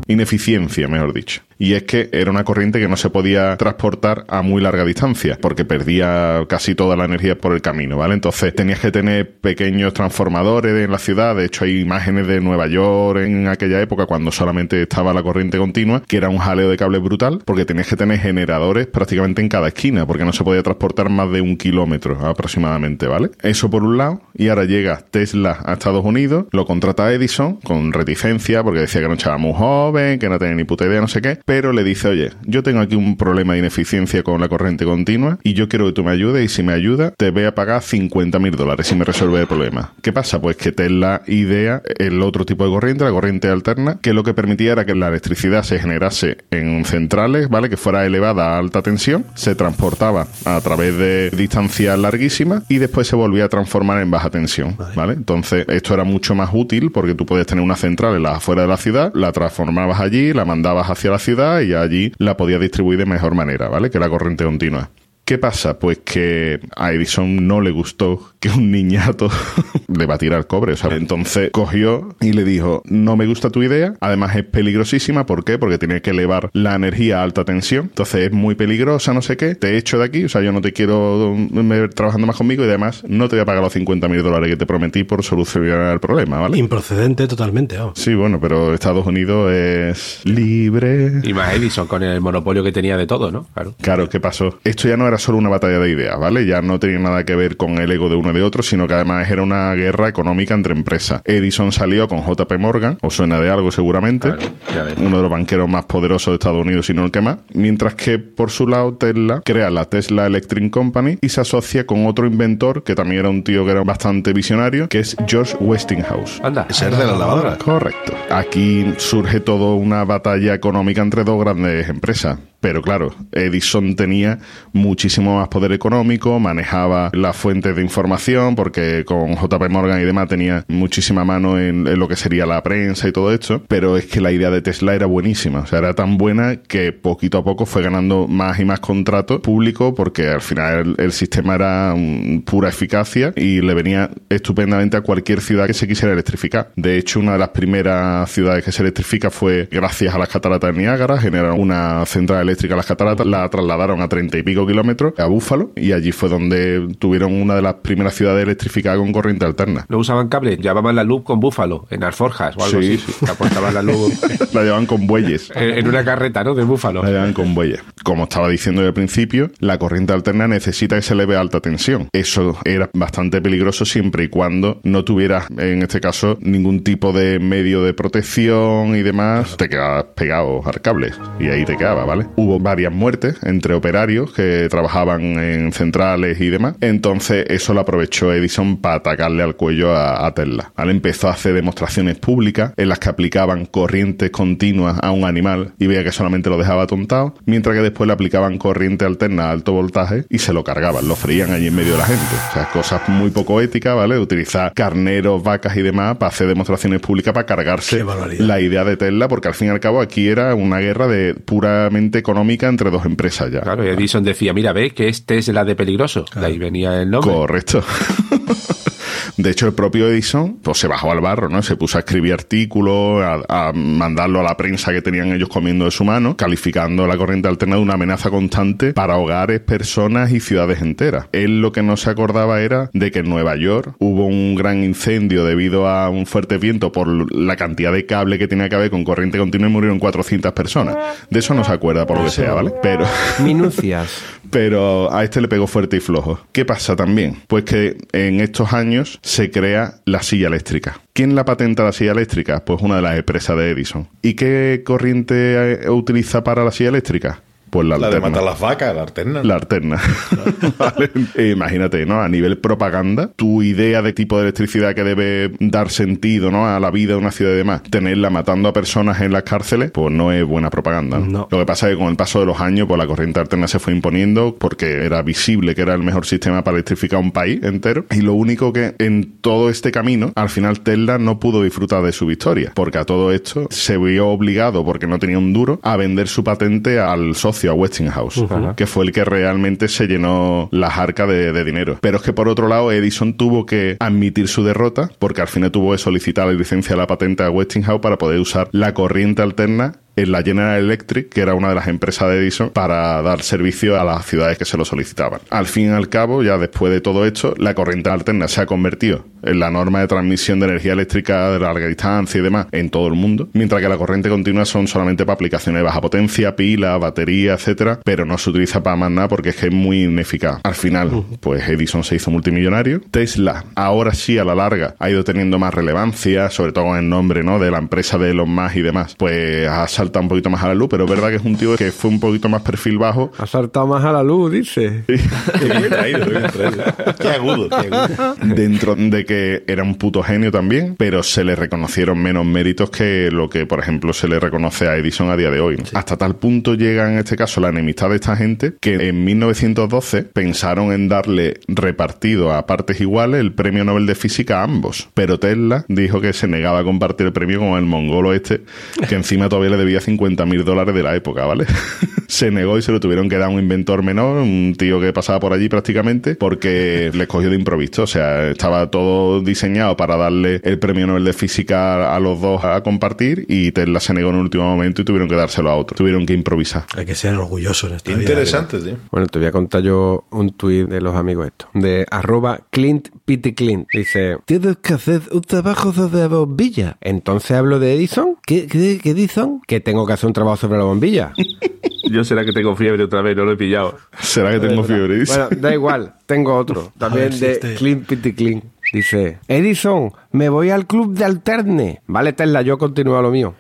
[0.06, 1.42] ineficiencia, mejor dicho.
[1.58, 5.38] Y es que era una corriente que no se podía transportar a muy larga distancia,
[5.42, 8.14] porque perdía casi toda la energía por el camino, ¿vale?
[8.14, 11.36] Entonces tenías que tener pequeños transformadores en la ciudad.
[11.36, 15.58] De hecho, hay imágenes de Nueva York en aquella época, cuando solamente estaba la corriente
[15.58, 19.50] continua, que era un jaleo de cable brutal, porque tenías que tener generadores prácticamente en
[19.50, 23.32] cada esquina, porque no se podía transportar más de un kilómetro aproximadamente, ¿vale?
[23.42, 27.94] Eso por un lado, y ahora llega Tesla a Estados Unidos, lo contrata Edison con
[27.94, 31.00] reticencia, porque decía que era un chaval muy joven, que no tenía ni puta idea,
[31.00, 34.42] no sé qué, pero le dice, oye, yo tengo aquí un problema de ineficiencia con
[34.42, 37.32] la corriente continua y yo quiero que tú me ayudes y si me ayuda te
[37.32, 39.94] voy a pagar 50 mil dólares si me resuelve el problema.
[40.02, 40.42] ¿Qué pasa?
[40.42, 44.34] Pues que Tesla idea el otro tipo de corriente, la corriente alterna, que lo que
[44.34, 47.70] permitía era que la electricidad se generase en centrales, ¿vale?
[47.70, 53.08] Que fuera elevada a alta tensión, se transportaba a través de distancias larguísimas y después
[53.08, 55.14] se volvía a transformar en baja tensión, ¿vale?
[55.14, 58.66] Entonces, esto era mucho más útil porque tú podías tener una central en las afueras
[58.66, 62.60] de la ciudad, la transformabas allí, la mandabas hacia la ciudad y allí la podías
[62.60, 63.90] distribuir de mejor manera, ¿vale?
[63.90, 64.90] Que la corriente continua.
[65.32, 65.80] ¿Qué pasa?
[65.80, 69.30] Pues que a Edison no le gustó que un niñato
[69.88, 70.74] le batiera el cobre.
[70.74, 75.26] O sea, entonces cogió y le dijo, no me gusta tu idea, además es peligrosísima,
[75.26, 75.58] ¿por qué?
[75.58, 79.38] Porque tiene que elevar la energía a alta tensión, entonces es muy peligrosa, no sé
[79.38, 82.66] qué, te echo de aquí, o sea, yo no te quiero ver trabajando más conmigo
[82.66, 85.24] y además no te voy a pagar los 50 mil dólares que te prometí por
[85.24, 86.58] solucionar el problema, ¿vale?
[86.58, 87.94] Improcedente totalmente, vamos.
[87.98, 91.22] Sí, bueno, pero Estados Unidos es libre.
[91.24, 93.48] Y más Edison con el monopolio que tenía de todo, ¿no?
[93.54, 93.76] Claro.
[93.80, 94.60] Claro, ¿qué pasó?
[94.66, 96.46] Esto ya no era solo una batalla de ideas, ¿vale?
[96.46, 98.88] Ya no tenía nada que ver con el ego de uno y de otro, sino
[98.88, 101.22] que además era una guerra económica entre empresas.
[101.26, 104.42] Edison salió con JP Morgan, os suena de algo seguramente, Claro,
[104.74, 104.96] ya ves.
[104.98, 107.96] uno de los banqueros más poderosos de Estados Unidos, si no el que más, mientras
[107.96, 112.26] que por su lado Tesla crea la Tesla Electric Company y se asocia con otro
[112.28, 116.40] inventor que también era un tío que era bastante visionario, que es George Westinghouse.
[116.44, 116.66] Anda.
[116.70, 117.58] Ese es de la lavadora.
[117.58, 118.14] Correcto.
[118.30, 122.38] Aquí surge toda una batalla económica entre dos grandes empresas.
[122.62, 124.38] Pero claro, Edison tenía
[124.72, 130.30] muchísimo más poder económico, manejaba las fuentes de información, porque con JP Morgan y demás
[130.30, 133.64] tenía muchísima mano en, lo que sería la prensa y todo esto.
[133.68, 135.62] Pero es que la idea de Tesla era buenísima.
[135.62, 139.42] O sea, era tan buena que poquito a poco fue ganando más y más contratos
[139.42, 144.98] públicos, porque al final el, el sistema era mm, pura eficacia y le venía estupendamente
[144.98, 146.72] a cualquier ciudad que se quisiera electrificar.
[146.76, 150.76] De hecho, una de las primeras ciudades que se electrifica fue gracias a las cataratas
[150.76, 154.66] de Niágara, generaron una central eléctrica a las cataratas, la trasladaron a treinta y pico
[154.68, 159.12] kilómetros a Búfalo y allí fue donde tuvieron una de las primeras ciudades electrificadas con
[159.12, 159.86] corriente alterna.
[159.90, 163.12] No usaban cable, llevaban la luz con búfalo en alforjas o algo Sí, así.
[163.12, 163.26] sí.
[163.26, 164.20] Que aportaban la luz
[164.54, 165.52] la llevaban con bueyes.
[165.56, 166.54] en una carreta, ¿no?
[166.56, 167.04] De búfalo.
[167.04, 167.82] La llevan con bueyes.
[168.04, 172.08] Como estaba diciendo al principio, la corriente alterna necesita que se eleve a alta tensión.
[172.14, 177.40] Eso era bastante peligroso siempre y cuando no tuvieras, en este caso, ningún tipo de
[177.40, 179.56] medio de protección y demás.
[179.58, 182.26] Te quedabas pegado al cable y ahí te quedaba, ¿vale?
[182.42, 186.76] Hubo varias muertes entre operarios que trabajaban en centrales y demás.
[186.82, 190.72] Entonces, eso lo aprovechó Edison para atacarle al cuello a, a Tesla.
[190.76, 190.92] ¿vale?
[190.92, 195.86] Empezó a hacer demostraciones públicas en las que aplicaban corrientes continuas a un animal y
[195.86, 199.74] veía que solamente lo dejaba atontado, mientras que después le aplicaban corriente alterna a alto
[199.74, 202.24] voltaje y se lo cargaban, lo freían allí en medio de la gente.
[202.50, 204.18] O sea, cosas muy poco éticas, ¿vale?
[204.18, 208.04] Utilizar carneros, vacas y demás para hacer demostraciones públicas para cargarse
[208.40, 211.36] la idea de Tesla, porque al fin y al cabo aquí era una guerra de
[211.36, 213.62] puramente económica entre dos empresas ya.
[213.62, 216.26] Claro, Edison decía, mira, ve que este es la de peligroso.
[216.36, 217.32] De ahí venía el nombre.
[217.32, 217.84] Correcto.
[219.38, 221.62] De hecho, el propio Edison pues, se bajó al barro, ¿no?
[221.62, 225.86] Se puso a escribir artículos, a, a mandarlo a la prensa que tenían ellos comiendo
[225.86, 230.40] de su mano, calificando la corriente alterna de una amenaza constante para hogares, personas y
[230.40, 231.28] ciudades enteras.
[231.32, 234.84] Él lo que no se acordaba era de que en Nueva York hubo un gran
[234.84, 238.90] incendio debido a un fuerte viento por la cantidad de cable que tenía que haber
[238.90, 240.98] con corriente continua y murieron 400 personas.
[241.30, 242.72] De eso no se acuerda por lo que sea, ¿vale?
[242.82, 243.06] Pero...
[243.40, 244.22] Minucias.
[244.50, 246.40] pero a este le pegó fuerte y flojo.
[246.52, 247.38] ¿Qué pasa también?
[247.48, 251.02] Pues que en estos años se crea la silla eléctrica.
[251.14, 252.66] ¿Quién la patenta la silla eléctrica?
[252.66, 254.08] Pues una de las empresas de Edison.
[254.22, 257.42] ¿Y qué corriente eh, utiliza para la silla eléctrica?
[257.72, 259.44] Pues la, La de matar las vacas, la alterna.
[259.44, 260.00] La alterna.
[260.78, 261.10] Vale.
[261.36, 262.22] E imagínate, ¿no?
[262.22, 266.68] A nivel propaganda, tu idea de tipo de electricidad que debe dar sentido, ¿no?
[266.68, 269.92] A la vida de una ciudad y demás, tenerla matando a personas en las cárceles,
[269.92, 271.20] pues no es buena propaganda.
[271.20, 271.26] ¿no?
[271.26, 271.48] No.
[271.50, 273.68] Lo que pasa es que con el paso de los años, pues la corriente alterna
[273.68, 277.64] se fue imponiendo porque era visible que era el mejor sistema para electrificar un país
[277.64, 278.06] entero.
[278.12, 282.12] Y lo único que en todo este camino, al final Tesla no pudo disfrutar de
[282.12, 285.96] su victoria, porque a todo esto se vio obligado, porque no tenía un duro, a
[285.96, 288.44] vender su patente al socio, a Westinghouse,
[288.76, 291.98] que fue el que realmente se llenó las arcas de, de dinero.
[292.02, 295.72] Pero es que por otro lado, Edison tuvo que admitir su derrota, porque al final
[295.72, 299.42] tuvo que solicitar la licencia de la patente a Westinghouse para poder usar la corriente
[299.42, 303.42] alterna en la General Electric, que era una de las empresas de Edison, para dar
[303.44, 305.42] servicio a las ciudades que se lo solicitaban.
[305.50, 308.66] Al fin y al cabo, ya después de todo esto, la corriente alterna se ha
[308.66, 312.90] convertido en la norma de transmisión de energía eléctrica de larga distancia y demás en
[312.90, 316.56] todo el mundo, mientras que la corriente continua son solamente para aplicaciones de baja potencia,
[316.56, 320.04] pila, batería, etcétera, pero no se utiliza para más nada porque es que es muy
[320.04, 320.60] ineficaz.
[320.64, 323.02] Al final, pues Edison se hizo multimillonario.
[323.12, 327.10] Tesla, ahora sí, a la larga, ha ido teniendo más relevancia, sobre todo con el
[327.10, 327.60] nombre, ¿no?
[327.60, 329.16] De la empresa de Elon Musk y demás.
[329.18, 331.56] Pues ha saltado un poquito más a la luz, pero es verdad que es un
[331.56, 333.32] tío que fue un poquito más perfil bajo.
[333.38, 335.04] Ha saltado más a la luz, dice.
[335.06, 336.84] Qué bien traído, qué bien traído.
[337.20, 338.36] Qué agudo, qué agudo.
[338.56, 343.30] dentro de que era un puto genio también, pero se le reconocieron menos méritos que
[343.32, 345.78] lo que, por ejemplo, se le reconoce a Edison a día de hoy.
[345.78, 345.84] ¿no?
[345.94, 350.24] Hasta tal punto llega en este caso la enemistad de esta gente que en 1912
[350.24, 355.40] pensaron en darle repartido a partes iguales el premio Nobel de Física a ambos, pero
[355.40, 358.62] Tesla dijo que se negaba a compartir el premio con el mongolo este,
[359.08, 361.66] que encima todavía le debía 50 mil dólares de la época, ¿vale?
[362.28, 365.12] se negó y se lo tuvieron que dar a un inventor menor, un tío que
[365.12, 368.04] pasaba por allí prácticamente, porque le cogió de improviso.
[368.04, 372.64] O sea, estaba todo diseñado para darle el premio Nobel de Física a los dos
[372.64, 375.76] a compartir y Tesla se negó en el último momento y tuvieron que dárselo a
[375.76, 375.98] otro.
[375.98, 376.86] Tuvieron que improvisar.
[376.96, 378.22] Hay que ser orgulloso en esta vida.
[378.22, 378.96] interesante, tío.
[379.12, 381.70] Bueno, te voy a contar yo un tuit de los amigos estos.
[381.74, 383.88] De arroba Clint Pity Clint.
[383.94, 386.98] Dice, tienes que hacer un trabajo la bombilla.
[387.02, 388.38] Entonces hablo de Edison.
[388.46, 389.62] ¿Qué, qué, qué Edison?
[389.68, 391.34] Que tengo que hacer un trabajo sobre la bombilla.
[392.12, 393.98] Yo será que tengo fiebre otra vez, no lo he pillado.
[394.20, 395.24] ¿Será que tengo fiebre?
[395.26, 396.92] Bueno, da igual, tengo otro.
[396.98, 398.64] También ver si de este- Clint Pity Clint.
[398.92, 402.02] Dice, Edison, me voy al club de alterne.
[402.08, 403.56] Vale, Tesla, yo continúo a lo mío.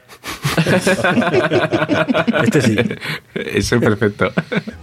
[2.43, 2.75] Este sí.
[3.33, 4.31] Eso es perfecto.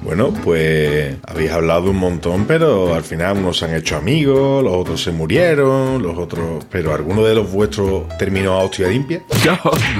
[0.03, 4.73] Bueno, pues habéis hablado un montón, pero al final unos se han hecho amigos, los
[4.73, 6.65] otros se murieron, los otros...
[6.71, 9.23] Pero ¿alguno de los vuestros terminó a hostia limpia?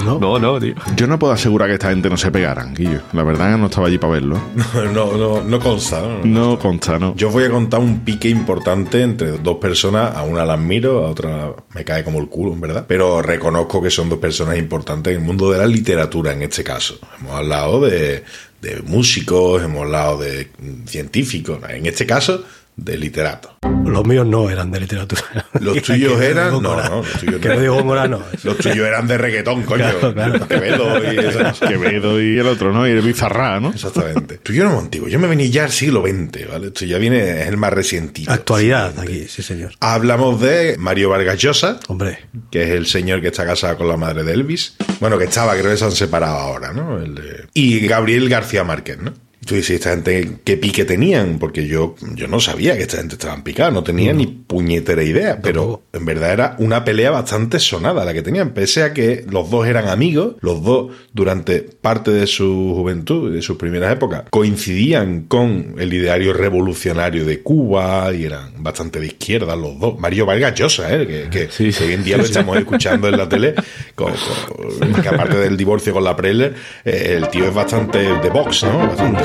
[0.05, 0.75] No, no, no, tío.
[0.97, 3.01] Yo no puedo asegurar que esta gente no se pegaran, Guillo.
[3.13, 4.39] La verdad no estaba allí para verlo.
[4.93, 6.25] No, no, no consta, ¿no?
[6.25, 7.15] No consta, ¿no?
[7.15, 10.15] Yo voy a contar un pique importante entre dos personas.
[10.17, 12.85] A una la admiro, a otra me cae como el culo, en verdad.
[12.89, 16.65] Pero reconozco que son dos personas importantes en el mundo de la literatura, en este
[16.65, 16.99] caso.
[17.21, 18.25] Hemos hablado de,
[18.61, 20.51] de músicos, hemos hablado de
[20.87, 21.61] científicos.
[21.69, 22.45] En este caso,
[22.79, 23.53] de literatos.
[23.85, 25.23] Los míos no eran de literatura.
[25.61, 26.51] Los tuyos eran.
[26.53, 27.61] No, no, los tuyos Que no.
[27.61, 28.23] digo no.
[28.45, 29.85] Los tuyos eran de reggaetón, coño.
[29.99, 30.49] Claro, claro.
[30.49, 32.87] Quevedo y esas- Quevedo y el otro, ¿no?
[32.87, 33.71] Y el Bizarra, ¿no?
[33.71, 34.39] Exactamente.
[34.39, 35.09] Tú yo no antiguo.
[35.09, 36.69] Yo me vení ya al siglo XX, ¿vale?
[36.69, 38.31] Esto ya viene, es el más recientito.
[38.31, 39.73] Actualidad aquí, sí, señor.
[39.81, 42.21] Hablamos de Mario Vargas Llosa, Hombre,
[42.51, 44.77] que es el señor que está casado con la madre de Elvis.
[45.01, 46.99] Bueno, que estaba, creo que se han separado ahora, ¿no?
[46.99, 49.13] El de- Y Gabriel García Márquez, ¿no?
[49.49, 51.39] Tú dices, ¿esta gente qué pique tenían?
[51.39, 55.41] Porque yo, yo no sabía que esta gente estaba picada, no tenía ni puñetera idea,
[55.43, 59.51] pero en verdad era una pelea bastante sonada la que tenían, pese a que los
[59.51, 65.23] dos eran amigos, los dos durante parte de su juventud, de sus primeras épocas, coincidían
[65.23, 69.99] con el ideario revolucionario de Cuba y eran bastante de izquierda los dos.
[69.99, 71.07] Mario Vargas Llosa, ¿eh?
[71.07, 71.79] que, que- Sí, sí.
[71.79, 73.55] que hoy en día lo estamos escuchando en la tele,
[73.95, 78.29] con- con- que aparte del divorcio con la Preller, eh, el tío es bastante de
[78.31, 78.79] Vox, ¿no?
[78.89, 79.25] Bastante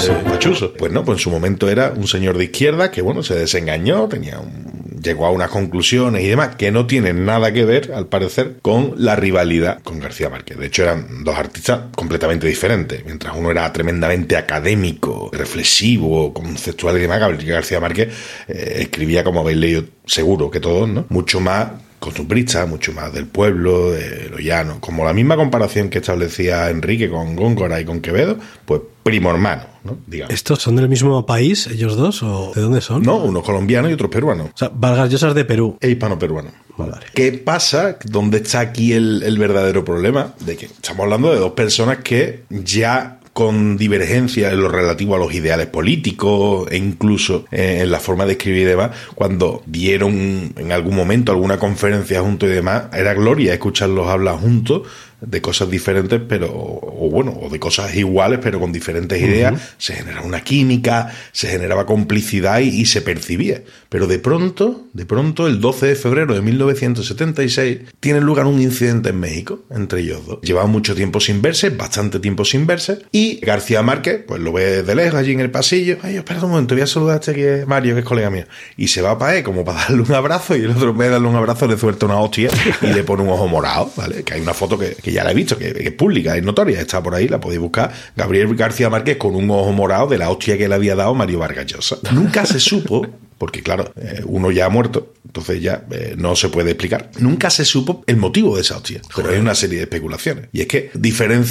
[0.77, 4.07] Pues no, pues en su momento era un señor de izquierda que, bueno, se desengañó,
[4.09, 8.07] tenía un llegó a unas conclusiones y demás que no tienen nada que ver, al
[8.07, 10.57] parecer, con la rivalidad con García Márquez.
[10.57, 13.03] De hecho, eran dos artistas completamente diferentes.
[13.05, 18.09] Mientras uno era tremendamente académico, reflexivo, conceptual y demás, García Márquez
[18.47, 21.05] eh, escribía, como habéis leído seguro que todos, ¿no?
[21.09, 21.71] Mucho más
[22.03, 24.81] costumbrista, mucho más del pueblo, de lo llano.
[24.81, 29.63] Como la misma comparación que establecía Enrique con Góngora y con Quevedo, pues primo hermano,
[29.85, 29.97] ¿no?
[30.05, 30.33] Digamos.
[30.33, 32.21] ¿Estos son del mismo país, ellos dos?
[32.21, 33.03] ¿O de dónde son?
[33.03, 34.49] No, uno colombiano y otro peruano.
[34.53, 35.77] O sea, Vargas Llosa es de Perú.
[35.79, 36.51] E hispano-peruano.
[36.75, 37.05] Vale.
[37.13, 37.97] ¿Qué pasa?
[38.03, 40.33] ¿Dónde está aquí el, el verdadero problema?
[40.41, 45.17] De que estamos hablando de dos personas que ya con divergencia en lo relativo a
[45.17, 50.53] los ideales políticos e incluso eh, en la forma de escribir y demás, cuando dieron
[50.55, 54.83] en algún momento alguna conferencia juntos y demás, era gloria escucharlos hablar juntos
[55.25, 59.93] de cosas diferentes, pero, o bueno, o de cosas iguales, pero con diferentes ideas, se
[59.93, 63.61] generaba una química, se generaba complicidad y, y se percibía.
[63.89, 69.09] Pero de pronto, de pronto, el 12 de febrero de 1976, tiene lugar un incidente
[69.09, 70.41] en México entre ellos dos.
[70.41, 74.83] Llevaban mucho tiempo sin verse, bastante tiempo sin verse, y García Márquez, pues lo ve
[74.83, 77.33] de lejos allí en el pasillo, ay, espera un momento, voy a saludar a este
[77.33, 78.45] que es Mario, que es colega mío.
[78.77, 81.27] Y se va para él como para darle un abrazo, y el otro de darle
[81.27, 82.49] un abrazo le suelta una hostia
[82.81, 84.23] y le pone un ojo morado, ¿vale?
[84.23, 86.43] Que hay una foto que, que ya la he visto, que, que es pública, es
[86.43, 87.91] notoria, está por ahí, la podéis buscar.
[88.15, 91.39] Gabriel García Márquez con un ojo morado de la hostia que le había dado Mario
[91.39, 91.97] Vargas Llosa.
[92.11, 93.05] Nunca se supo,
[93.43, 97.11] porque claro, eh, uno ya ha muerto, entonces ya eh, no se puede explicar.
[97.19, 100.45] Nunca se supo el motivo de esa hostia, pero hay una serie de especulaciones.
[100.53, 100.91] Y es que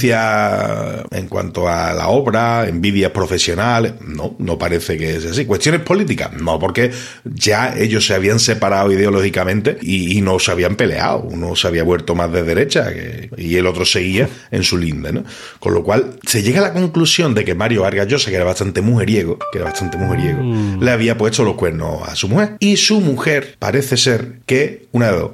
[0.03, 5.45] diferencia en cuanto a la obra, envidias profesionales, no, no parece que es así.
[5.45, 6.91] Cuestiones políticas, no, porque
[7.25, 11.21] ya ellos se habían separado ideológicamente y, y no se habían peleado.
[11.21, 15.13] Uno se había vuelto más de derecha que- y el otro seguía en su linde,
[15.13, 15.25] ¿no?
[15.59, 18.45] Con lo cual se llega a la conclusión de que Mario Vargas Llosa, que era
[18.47, 20.41] bastante mujeriego, que era bastante mujeriego,
[20.81, 22.57] le había puesto los cuernos a su mujer.
[22.61, 25.31] Y su mujer parece ser que, una de dos,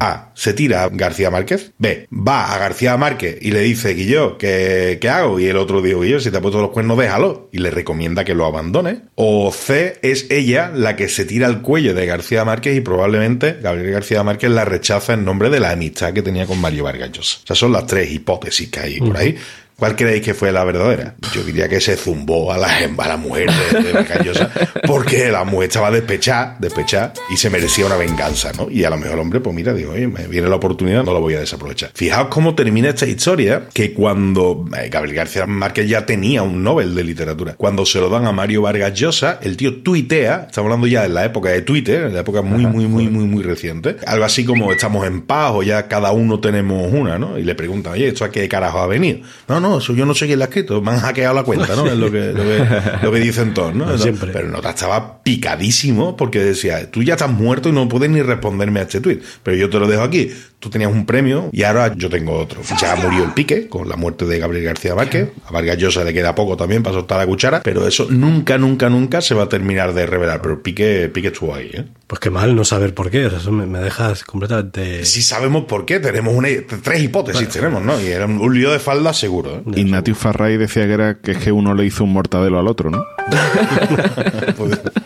[0.00, 4.38] A, se tira a García Márquez, B, va a García Márquez y le dice, Guillo,
[4.38, 5.38] ¿qué, qué hago?
[5.38, 7.48] Y el otro dice, Guillo, si te ha puesto los cuernos, déjalo.
[7.52, 9.02] Y le recomienda que lo abandone.
[9.14, 13.58] O C, es ella la que se tira al cuello de García Márquez y probablemente
[13.60, 17.12] Gabriel García Márquez la rechaza en nombre de la amistad que tenía con Mario Vargas
[17.12, 17.38] Llosa.
[17.44, 19.36] O sea, son las tres hipótesis que hay por ahí.
[19.80, 21.14] ¿Cuál creéis que fue la verdadera?
[21.34, 22.68] Yo diría que se zumbó a la,
[22.98, 24.48] a la mujer de, de
[24.86, 28.70] porque la mujer estaba despechada, despechada y se merecía una venganza, ¿no?
[28.70, 31.14] Y a lo mejor el hombre, pues mira, digo, oye, me viene la oportunidad, no
[31.14, 31.92] la voy a desaprovechar.
[31.94, 36.94] Fijaos cómo termina esta historia, que cuando eh, Gabriel García Márquez ya tenía un Nobel
[36.94, 40.88] de literatura, cuando se lo dan a Mario Vargas Llosa, el tío tuitea, estamos hablando
[40.88, 43.96] ya de la época de Twitter, en la época muy, muy, muy, muy, muy reciente,
[44.06, 47.38] algo así como estamos en paz o ya cada uno tenemos una, ¿no?
[47.38, 49.20] Y le preguntan, oye, ¿esto a qué carajo ha venido?
[49.48, 51.76] No, no, eso yo no sé quién lo ha escrito, me han hackeado la cuenta,
[51.76, 51.86] ¿no?
[51.86, 52.66] Es lo que, lo que,
[53.02, 53.96] lo que dicen todos, ¿no?
[53.98, 54.32] Siempre.
[54.32, 58.80] Pero Nota estaba picadísimo porque decía, tú ya estás muerto y no puedes ni responderme
[58.80, 60.30] a este tuit, pero yo te lo dejo aquí.
[60.60, 62.60] Tú tenías un premio y ahora yo tengo otro.
[62.80, 65.30] Ya murió el pique con la muerte de Gabriel García Márquez.
[65.46, 68.90] A Vargas Llosa le queda poco también para soltar la cuchara, pero eso nunca, nunca,
[68.90, 70.42] nunca se va a terminar de revelar.
[70.42, 71.86] Pero Pique, Pique estuvo ahí, ¿eh?
[72.06, 73.24] Pues qué mal no saber por qué.
[73.26, 75.04] O sea, eso me, me dejas completamente.
[75.06, 76.48] Si sabemos por qué, tenemos una,
[76.82, 77.98] tres hipótesis, tenemos, ¿no?
[77.98, 79.62] Y era un, un lío de falda seguro, ¿eh?
[79.76, 82.90] Ignatius Farray decía que era que es que uno le hizo un mortadelo al otro,
[82.90, 83.02] ¿no?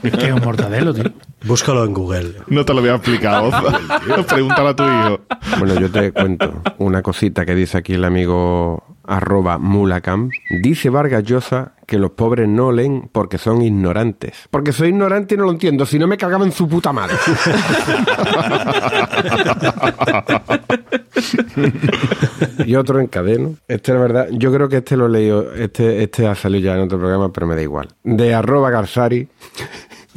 [0.03, 1.05] Que es un mortadelo, tío.
[1.45, 2.35] Búscalo en Google.
[2.49, 3.51] No te lo había explicado.
[4.29, 5.21] Pregúntale a tu hijo.
[5.59, 10.31] Bueno, yo te cuento una cosita que dice aquí el amigo arroba mulacam.
[10.63, 14.49] Dice Vargas Llosa que los pobres no leen porque son ignorantes.
[14.51, 17.17] Porque soy ignorante y no lo entiendo, si no me cagaba en su puta madre.
[22.67, 23.57] y otro encadeno.
[23.69, 26.75] Este, la verdad, yo creo que este lo he leído, este, este ha salido ya
[26.75, 27.89] en otro programa, pero me da igual.
[28.03, 29.29] De arroba Garzari.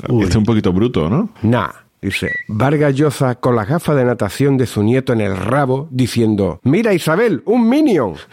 [0.04, 1.30] Este es un poquito bruto, ¿no?
[1.42, 1.87] Nah.
[2.08, 6.62] Dice, Vargas Llosa con las gafas de natación de su nieto en el rabo, diciendo,
[6.64, 8.16] mira Isabel, un minion.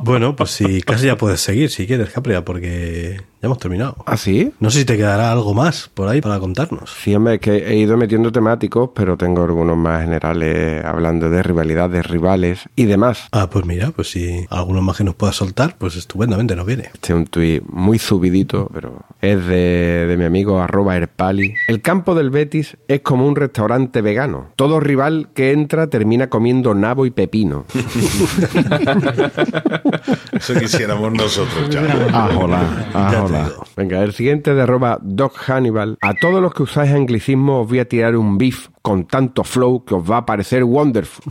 [0.00, 3.96] Bueno, pues si casi ya puedes seguir si quieres, Capria, porque ya hemos terminado.
[4.06, 4.52] ¿Así?
[4.60, 6.90] No sé si te quedará algo más por ahí para contarnos.
[7.02, 11.42] Sí, hombre, es que he ido metiendo temáticos, pero tengo algunos más generales hablando de
[11.42, 13.28] rivalidades, rivales y demás.
[13.32, 16.90] Ah, pues mira, pues si alguno más que nos pueda soltar, pues estupendamente nos viene.
[16.92, 21.54] Este es un tuit muy subidito, pero es de, de mi amigo arroba Erpali.
[21.68, 24.48] El campo del Betis es como un restaurante vegano.
[24.56, 27.64] Todo rival que entra termina comiendo nabo y pepino.
[30.32, 31.80] Eso quisiéramos nosotros, ya.
[32.12, 32.60] Ajola,
[32.92, 33.27] Ya te ajola.
[33.76, 35.98] Venga, el siguiente de arroba Doc Hannibal.
[36.00, 39.84] A todos los que usáis anglicismo os voy a tirar un beef con tanto flow
[39.84, 41.30] que os va a parecer wonderful.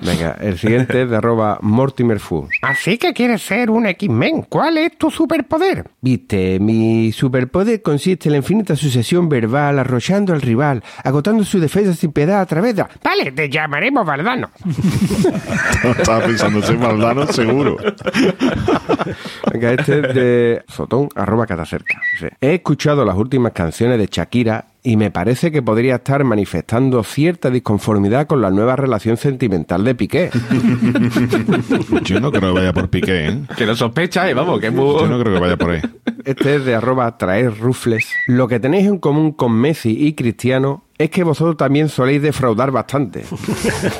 [0.00, 2.48] Venga, el siguiente es de arroba mortimerfu.
[2.62, 4.42] Así que quieres ser un X-Men.
[4.48, 5.90] ¿Cuál es tu superpoder?
[6.00, 11.92] Viste, mi superpoder consiste en la infinita sucesión verbal arrollando al rival, agotando su defensa
[11.92, 12.84] sin piedad a través de...
[13.02, 14.52] Vale, te llamaremos Valdano.
[15.98, 17.78] Estaba pensando, soy maldano, seguro.
[19.52, 22.00] Venga, este es de Sotón, arroba catacerca.
[22.40, 27.50] He escuchado las últimas canciones de Shakira y me parece que podría estar manifestando cierta
[27.50, 30.30] disconformidad con la nueva relación sentimental de Piqué.
[32.04, 33.40] Yo no creo que vaya por Piqué, ¿eh?
[33.56, 34.34] Que lo sospecha, ¿eh?
[34.34, 35.00] Vamos, que es muy...
[35.00, 35.80] Yo no creo que vaya por ahí.
[36.24, 38.06] Este es de arroba traer rufles.
[38.28, 42.70] Lo que tenéis en común con Messi y Cristiano es que vosotros también soléis defraudar
[42.70, 43.24] bastante.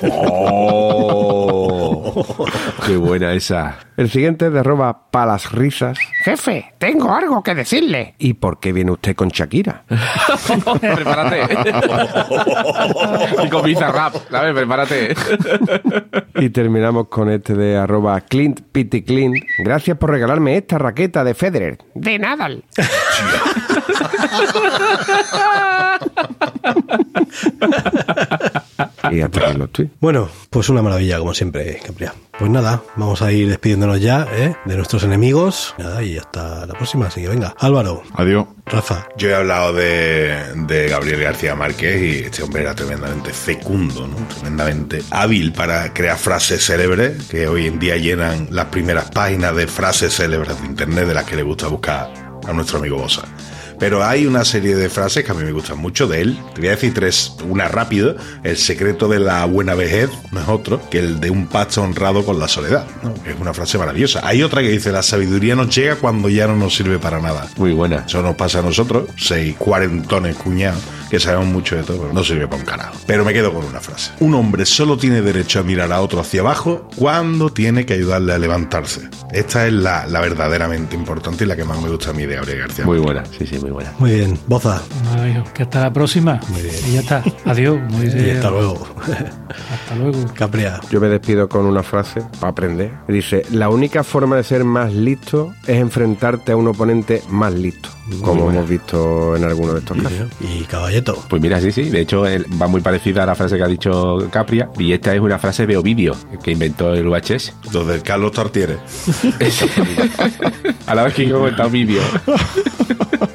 [0.03, 2.25] ¡Oh!
[2.87, 3.79] ¡Qué buena esa!
[3.97, 5.99] El siguiente es de arroba palas risas.
[6.25, 8.15] Jefe, tengo algo que decirle.
[8.19, 9.85] ¿Y por qué viene usted con Shakira?
[10.81, 11.43] Prepárate.
[13.45, 14.55] y con rap, ¿sabes?
[14.55, 15.15] Prepárate.
[16.37, 19.37] Y terminamos con este de arroba Clint Pitty Clint.
[19.59, 21.79] Gracias por regalarme esta raqueta de Federer.
[21.95, 22.49] De nada.
[29.11, 29.93] Y los tweets.
[30.01, 32.15] Bueno, pues una maravilla, como siempre, Capria.
[32.39, 34.57] Pues nada, vamos a ir despidiéndonos ya ¿eh?
[34.65, 35.75] de nuestros enemigos.
[35.79, 37.07] Nada, y hasta la próxima.
[37.07, 38.47] Así que venga, Álvaro, Adiós.
[38.67, 44.09] Rafa, Yo he hablado de, de Gabriel García Márquez y este hombre era tremendamente fecundo,
[44.09, 44.17] ¿no?
[44.27, 49.69] tremendamente hábil para crear frases célebres que hoy en día llenan las primeras páginas de
[49.69, 52.13] frases célebres de internet de las que le gusta buscar
[52.47, 53.23] a nuestro amigo Bosa.
[53.79, 56.39] Pero hay una serie de frases que a mí me gustan mucho de él.
[56.55, 57.35] Te voy a decir tres.
[57.49, 58.17] Una rápido.
[58.43, 62.25] El secreto de la buena vejez no es otro que el de un pacto honrado
[62.25, 62.87] con la soledad.
[63.03, 63.15] ¿no?
[63.31, 64.21] Es una frase maravillosa.
[64.27, 67.49] Hay otra que dice, la sabiduría nos llega cuando ya no nos sirve para nada.
[67.57, 68.05] Muy buena.
[68.07, 72.25] Eso nos pasa a nosotros, seis cuarentones cuñados, que sabemos mucho de todo, pero no
[72.25, 72.97] sirve para un carajo.
[73.07, 74.13] Pero me quedo con una frase.
[74.21, 78.33] Un hombre solo tiene derecho a mirar a otro hacia abajo cuando tiene que ayudarle
[78.33, 79.09] a levantarse.
[79.33, 82.37] Esta es la, la verdaderamente importante y la que más me gusta a mí de
[82.37, 82.85] Gabriel García.
[82.85, 83.93] Muy buena, sí, sí, muy buena.
[83.99, 84.39] muy bien.
[84.47, 84.81] Boza,
[85.55, 86.41] que hasta la próxima.
[86.89, 87.23] Y ya está.
[87.45, 87.79] Adiós.
[87.91, 88.37] Muy y bien.
[88.37, 88.87] hasta luego.
[89.01, 90.25] Hasta luego.
[90.35, 92.93] Capria, Yo me despido con una frase para aprender.
[93.09, 97.89] Dice, la única forma de ser más listo es enfrentarte a un oponente más listo,
[98.23, 100.29] como hemos visto en algunos de estos casos.
[100.41, 101.23] y Caballeto.
[101.29, 101.91] Pues mira, sí, sí.
[101.91, 104.71] De hecho, él va muy parecida a la frase que ha dicho Capria.
[104.79, 107.53] Y esta es una frase de Ovidio, que inventó el VHS.
[107.73, 108.79] Los del Carlos Tartiere.
[110.87, 112.01] a la vez que yo he comentado Ovidio.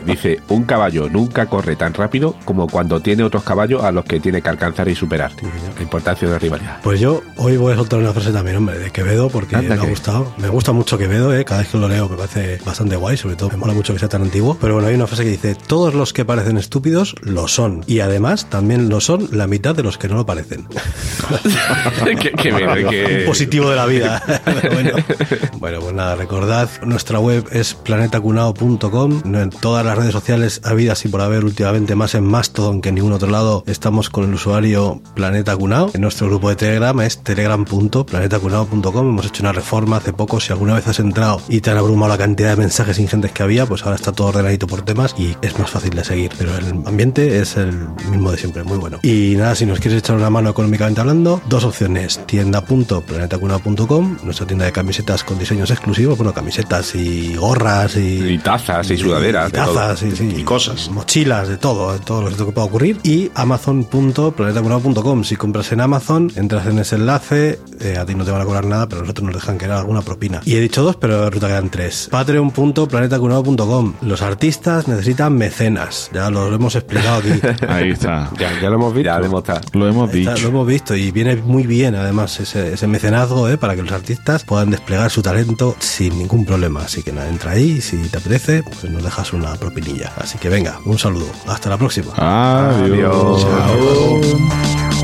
[0.05, 4.19] Dice, un caballo nunca corre tan rápido como cuando tiene otros caballos a los que
[4.19, 5.31] tiene que alcanzar y superar.
[5.75, 6.79] La importancia de la rivalidad.
[6.81, 9.83] Pues yo hoy voy a soltar una frase también, hombre, de Quevedo, porque Anda me
[9.83, 10.33] ha gustado.
[10.37, 11.45] Me gusta mucho Quevedo, ¿eh?
[11.45, 13.99] cada vez que lo leo me parece bastante guay, sobre todo me mola mucho que
[13.99, 14.57] sea tan antiguo.
[14.61, 17.83] Pero bueno, hay una frase que dice, todos los que parecen estúpidos lo son.
[17.87, 20.67] Y además también lo son la mitad de los que no lo parecen.
[22.01, 24.21] Un que- positivo de la vida.
[24.71, 24.91] Bueno.
[25.59, 29.21] bueno, pues nada, recordad, nuestra web es planetacunao.com.
[29.35, 32.95] En todas las redes sociales habidas y por haber últimamente más en Mastodon que en
[32.95, 35.91] ningún otro lado, estamos con el usuario Planeta Cunao.
[35.93, 39.09] En nuestro grupo de Telegram es telegram.planetacunao.com.
[39.09, 40.39] Hemos hecho una reforma hace poco.
[40.39, 43.43] Si alguna vez has entrado y te han abrumado la cantidad de mensajes ingentes que
[43.43, 46.31] había, pues ahora está todo por temas y es más fácil de seguir.
[46.37, 47.71] Pero el ambiente es el
[48.09, 48.99] mismo de siempre, muy bueno.
[49.03, 52.19] Y nada, si nos quieres echar una mano económicamente hablando, dos opciones.
[52.25, 58.89] Tienda.planetacunao.com, nuestra tienda de camisetas con diseños exclusivos, bueno, camisetas y gorras y, Y tazas
[58.91, 59.49] y sudaderas.
[59.49, 60.89] y tazas y, sí, Y cosas.
[60.89, 62.97] mochilas, de todo, de todo lo que pueda ocurrir.
[63.03, 65.23] Y amazon.planetacunao.com.
[65.23, 68.45] Si compras en Amazon, entras en ese enlace, eh, a ti no te van a
[68.45, 70.41] cobrar nada, pero a nosotros nos dejan quedar alguna propina.
[70.45, 72.07] Y he dicho dos, pero resulta que quedan tres.
[72.11, 73.93] Patreon.planetacunao.com.
[74.01, 74.40] Los artistas
[74.87, 76.09] necesitan mecenas.
[76.13, 77.29] Ya lo hemos explicado aquí.
[77.67, 78.29] Ahí está.
[78.39, 79.05] Ya, ya lo hemos visto.
[79.09, 79.19] Ya.
[79.19, 79.25] Lo
[79.87, 80.43] hemos Está- dicho.
[80.43, 83.57] lo hemos visto y viene muy bien además ese, ese mecenazgo ¿eh?
[83.57, 86.81] para que los artistas puedan desplegar su talento sin ningún problema.
[86.81, 90.11] Así que nada, entra ahí y si te apetece, pues nos dejas una propinilla.
[90.17, 91.27] Así que venga, un saludo.
[91.47, 92.13] Hasta la próxima.
[92.17, 95.00] Adiós.「恥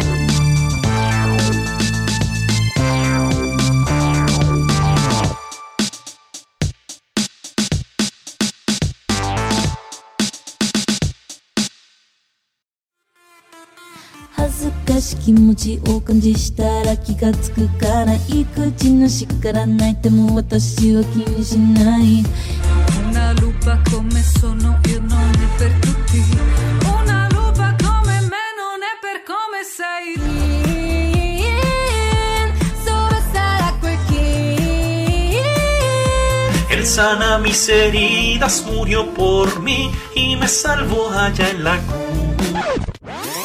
[15.26, 22.24] 気持ちを感じしたら気がつくからい口の叱らないても私は気にしない」
[23.11, 26.22] Una lupa come sono io non è per tutti.
[27.00, 30.14] Una lupa come me non è per come sei.
[32.84, 35.40] Solo sarà quel che
[36.70, 43.36] Él sana mis heridas, murió por mí y me salvó allá en la cruz.